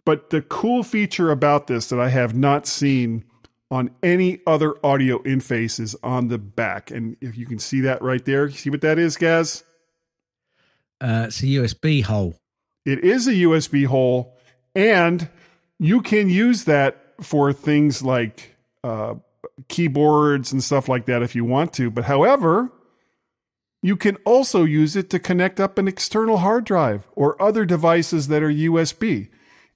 [0.04, 3.24] But the cool feature about this that I have not seen
[3.70, 6.90] on any other audio interface is on the back.
[6.90, 9.64] And if you can see that right there, see what that is, Gaz?
[11.00, 12.36] Uh, it's a USB hole.
[12.84, 14.36] It is a USB hole,
[14.74, 15.28] and
[15.78, 19.14] you can use that for things like uh,
[19.68, 21.90] keyboards and stuff like that if you want to.
[21.90, 22.70] But however,
[23.82, 28.28] you can also use it to connect up an external hard drive or other devices
[28.28, 29.28] that are USB.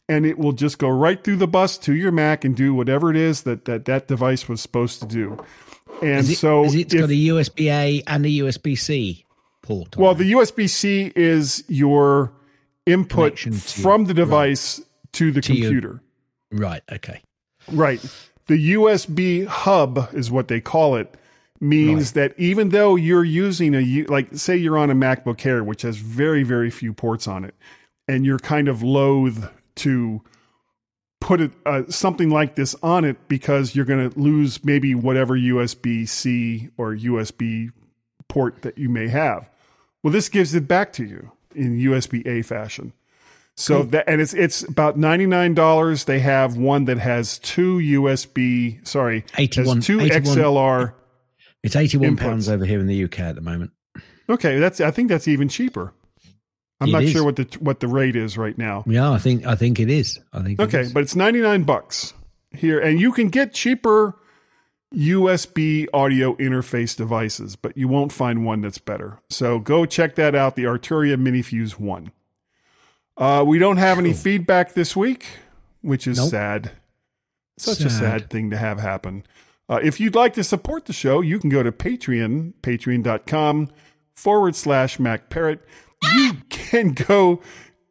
[0.09, 3.11] And it will just go right through the bus to your Mac and do whatever
[3.11, 5.39] it is that that, that device was supposed to do.
[6.03, 9.25] And it, so, is it if- got a USB A and a USB C
[9.63, 9.97] port?
[9.97, 12.33] well, the USB C is your
[12.87, 14.81] input from the device
[15.13, 16.01] to the To your- computer.
[16.53, 16.83] Right.
[16.91, 17.21] Okay.
[17.71, 18.01] Right.
[18.47, 21.15] The USB hub is what they call it.
[21.63, 25.83] Means that even though you're using a like say you're on a MacBook Air which
[25.83, 27.55] has very very few ports on it
[28.09, 30.23] and you're kind of loath to
[31.21, 35.37] put it uh, something like this on it because you're going to lose maybe whatever
[35.37, 37.71] USB C or USB
[38.31, 39.49] port that you may have.
[40.03, 42.95] Well, this gives it back to you in USB A fashion.
[43.57, 46.05] So that and it's it's about ninety nine dollars.
[46.05, 48.87] They have one that has two USB.
[48.89, 50.93] Sorry, has 81 two 81 XLR.
[51.63, 53.73] It's eighty-one pounds over here in the UK at the moment.
[54.31, 55.93] Okay, that's I think that's even cheaper.
[56.81, 57.11] I'm It not is.
[57.11, 58.83] sure what the what the rate is right now.
[58.87, 60.19] Yeah, I think I think it is.
[60.33, 60.59] I think.
[60.59, 60.93] Okay, is.
[60.95, 62.15] but it's 99 bucks
[62.53, 64.17] here and you can get cheaper
[64.95, 69.19] USB audio interface devices, but you won't find one that's better.
[69.29, 72.11] So go check that out, the Arturia MiniFuse 1.
[73.17, 75.27] Uh, we don't have any feedback this week,
[75.83, 76.31] which is Nope.
[76.31, 76.71] sad.
[77.59, 77.99] Such a Sad.
[78.23, 79.25] sad thing to have happen.
[79.69, 83.69] Uh, if you'd like to support the show, you can go to Patreon, patreon.com
[84.15, 85.61] forward slash MacParrot.
[86.15, 87.41] You can go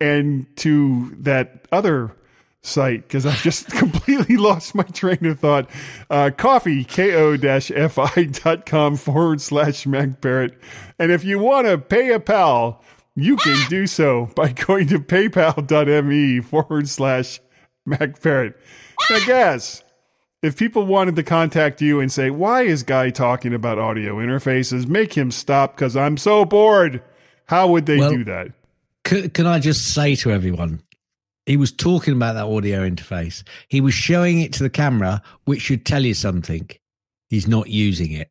[0.01, 2.15] and to that other
[2.61, 5.69] site because I've just completely lost my train of thought.
[6.09, 6.83] Uh, coffee,
[7.83, 10.57] ko-fi.com forward slash Mac Parrot.
[10.97, 12.83] And if you want to pay a pal,
[13.15, 17.39] you can do so by going to paypal.me forward slash
[17.85, 18.55] Mac Parrot.
[19.09, 19.83] Now, guys,
[20.41, 24.87] if people wanted to contact you and say, why is Guy talking about audio interfaces?
[24.87, 27.01] Make him stop because I'm so bored.
[27.45, 28.49] How would they Well- do that?
[29.05, 30.83] Can, can I just say to everyone,
[31.49, 33.43] he was talking about that audio interface.
[33.69, 36.69] He was showing it to the camera, which should tell you something.
[37.27, 38.29] He's not using it.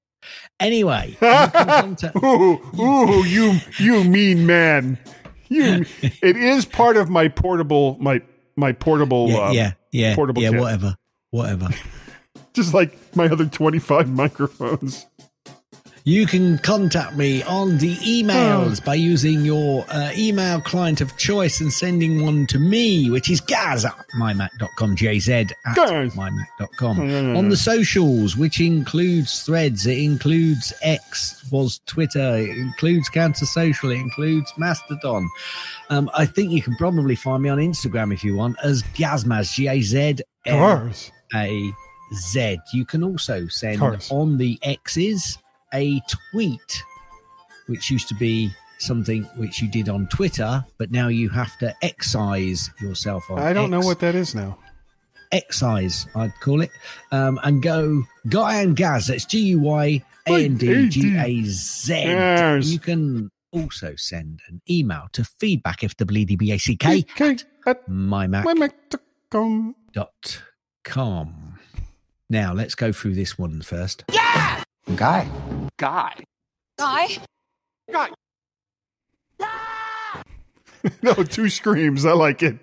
[0.61, 4.99] Anyway, contact- Ooh, ooh, you, you mean man.
[5.49, 5.85] You,
[6.23, 8.23] it is part of my portable, my,
[8.55, 10.61] my portable, yeah, uh, yeah, yeah, portable yeah, kit.
[10.61, 10.97] whatever,
[11.31, 11.69] whatever.
[12.53, 15.07] just like my other 25 microphones.
[16.09, 21.61] You can contact me on the emails by using your uh, email client of choice
[21.61, 26.15] and sending one to me, which is gaz at mymac.com, jz at Gaz.
[26.15, 26.97] mymac.com.
[26.97, 27.37] Mm.
[27.37, 33.91] On the socials, which includes threads, it includes X, was Twitter, it includes Counter Social,
[33.91, 35.29] it includes Mastodon.
[35.91, 39.53] Um, I think you can probably find me on Instagram if you want as Gazmaz,
[39.53, 40.91] G A Z M
[41.35, 41.71] a
[42.15, 42.57] Z.
[42.73, 44.11] You can also send Cars.
[44.11, 45.37] on the X's
[45.75, 46.01] a
[46.33, 46.83] tweet,
[47.66, 51.75] which used to be something which you did on Twitter, but now you have to
[51.83, 53.39] excise yourself on.
[53.39, 54.59] I don't know what that is now.
[55.33, 56.71] excise, I'd call it,
[57.12, 59.09] um, and go Guy and Gaz.
[59.09, 61.95] That's G U Y A N D G A Z.
[62.73, 67.37] You can also send an email to feedback if WDBACK Okay.
[67.66, 69.75] At mymac mymac.com.
[69.93, 70.43] dot
[70.85, 71.59] com.
[72.31, 74.05] Now let's go through this one first.
[74.97, 75.28] Guy.
[75.78, 76.14] Guy.
[76.78, 77.09] Guy.
[77.93, 78.09] Guy.
[81.03, 82.07] No, two screams.
[82.07, 82.57] I like it.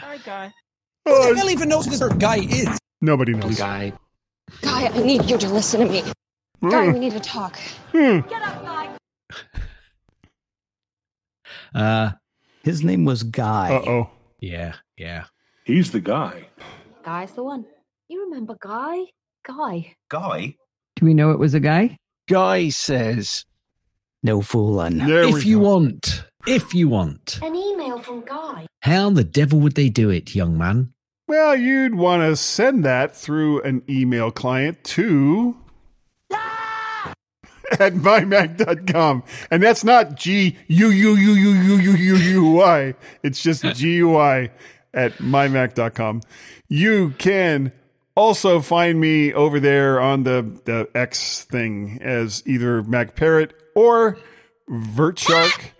[0.00, 0.52] Hi, Guy.
[1.06, 2.78] Oh, hell even knows who this guy is?
[3.00, 3.56] nobody knows.
[3.58, 3.92] Guy.
[4.60, 6.02] Guy, I need you to listen to me.
[6.60, 6.92] Guy, Mm.
[6.94, 7.56] we need to talk.
[7.92, 8.20] Hmm.
[11.74, 12.10] Uh,
[12.64, 13.74] His name was Guy.
[13.74, 14.10] Uh-oh.
[14.40, 15.24] yeah, yeah.
[15.64, 16.48] He's the guy.
[17.02, 17.64] Guy's the one.
[18.08, 19.04] You remember Guy?
[19.46, 19.96] Guy.
[20.10, 20.56] Guy?
[21.02, 21.96] Do we know it was a guy?
[22.28, 23.44] Guy says.
[24.22, 24.98] No fooling.
[24.98, 25.64] There we if you go.
[25.64, 28.68] want, if you want, An email from Guy.
[28.82, 30.92] how the devil would they do it, young man?
[31.26, 35.56] Well, you'd want to send that through an email client to
[36.30, 39.24] at mymac.com.
[39.50, 42.94] And that's not G U U U U U U U U Y.
[43.24, 44.52] It's just G U I
[44.94, 46.20] at mymac.com.
[46.68, 47.72] You can
[48.14, 54.18] also find me over there on the, the X thing as either Mac Parrot or
[54.68, 55.70] VertShark.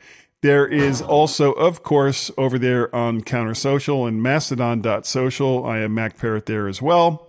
[0.43, 5.64] There is also, of course, over there on Counter Social and Mastodon.social.
[5.64, 7.28] I am Mac Parrot there as well.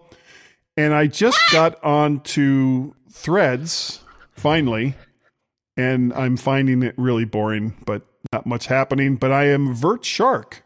[0.76, 4.00] And I just got onto Threads
[4.32, 4.96] finally,
[5.78, 8.02] and I'm finding it really boring, but
[8.32, 9.18] not much happening.
[9.18, 10.64] But I am Vert Shark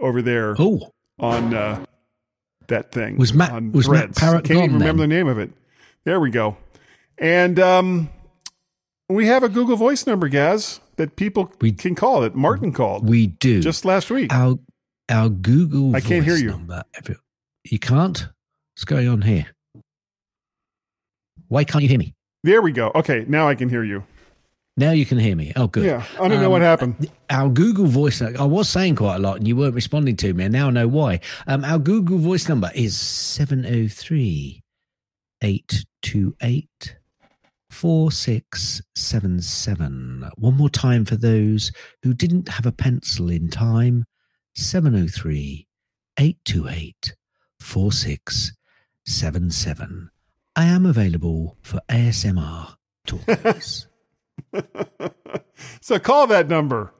[0.00, 1.84] over there Oh, on uh,
[2.70, 3.16] that thing.
[3.16, 4.18] Was Matt- on was Matt Threads.
[4.18, 5.08] Parrot Can't even gone remember then?
[5.10, 5.50] the name of it.
[6.04, 6.56] There we go.
[7.18, 8.08] And um,
[9.08, 12.22] we have a Google Voice number, Gaz, that people We- can call.
[12.24, 13.60] It Martin called we do.
[13.60, 14.32] just last week.
[14.32, 14.58] our
[15.08, 15.94] our Google.
[15.94, 16.50] I can't hear you.
[16.50, 16.82] Number.
[17.64, 18.26] You can't.
[18.74, 19.46] What's going on here?
[21.48, 22.14] Why can't you hear me?
[22.44, 22.90] There we go.
[22.94, 24.04] Okay, now I can hear you.
[24.76, 25.52] Now you can hear me.
[25.56, 25.84] Oh, good.
[25.84, 27.10] Yeah, I don't know Um, what happened.
[27.28, 30.44] Our Google voice, I was saying quite a lot and you weren't responding to me,
[30.44, 31.20] and now I know why.
[31.46, 34.62] Um, our Google voice number is 703
[35.42, 36.96] 828
[37.68, 40.30] 4677.
[40.36, 44.04] One more time for those who didn't have a pencil in time
[44.54, 45.66] 703
[46.18, 47.14] 828
[47.60, 50.10] 4677.
[50.56, 52.74] I am available for ASMR
[53.06, 53.86] talks.
[55.80, 56.92] so call that number.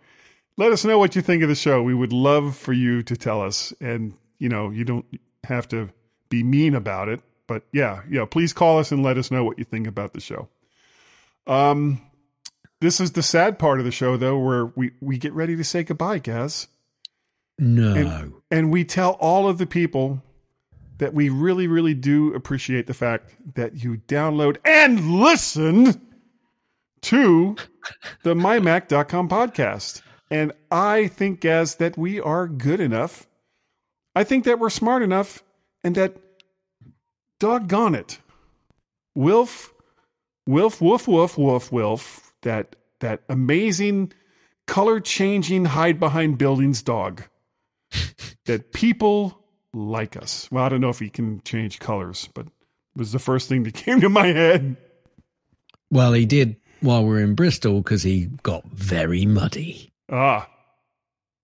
[0.56, 1.82] Let us know what you think of the show.
[1.82, 3.72] We would love for you to tell us.
[3.80, 5.06] And, you know, you don't
[5.44, 5.90] have to
[6.28, 7.20] be mean about it.
[7.46, 10.20] But yeah, yeah, please call us and let us know what you think about the
[10.20, 10.48] show.
[11.46, 12.00] Um,
[12.80, 15.64] this is the sad part of the show, though, where we, we get ready to
[15.64, 16.68] say goodbye, Gaz.
[17.58, 17.94] no.
[17.94, 20.22] And, and we tell all of the people
[20.98, 26.00] that we really, really do appreciate the fact that you download and listen
[27.02, 27.56] to
[28.22, 30.02] the mymac.com podcast.
[30.30, 33.26] And I think, Gaz, that we are good enough.
[34.14, 35.42] I think that we're smart enough
[35.82, 36.16] and that,
[37.38, 38.18] doggone it,
[39.14, 39.72] Wilf,
[40.46, 44.12] Wilf, Woof, Woof, Woof, Wilf, that, that amazing
[44.66, 47.24] color changing hide behind buildings dog
[48.46, 49.42] that people
[49.72, 50.48] like us.
[50.50, 52.52] Well, I don't know if he can change colors, but it
[52.96, 54.76] was the first thing that came to my head.
[55.90, 59.92] Well, he did while we are in Bristol because he got very muddy.
[60.10, 60.48] Ah,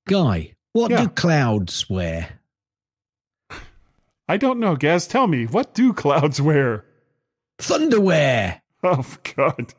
[0.09, 1.03] Guy, what Yeah.
[1.03, 2.41] do clouds wear?
[4.29, 5.07] I don't know, Gaz.
[5.07, 6.85] Tell me, what do clouds wear?
[7.59, 8.61] Thunderwear.
[8.83, 9.05] Oh,
[9.37, 9.75] God.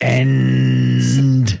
[0.00, 1.60] End.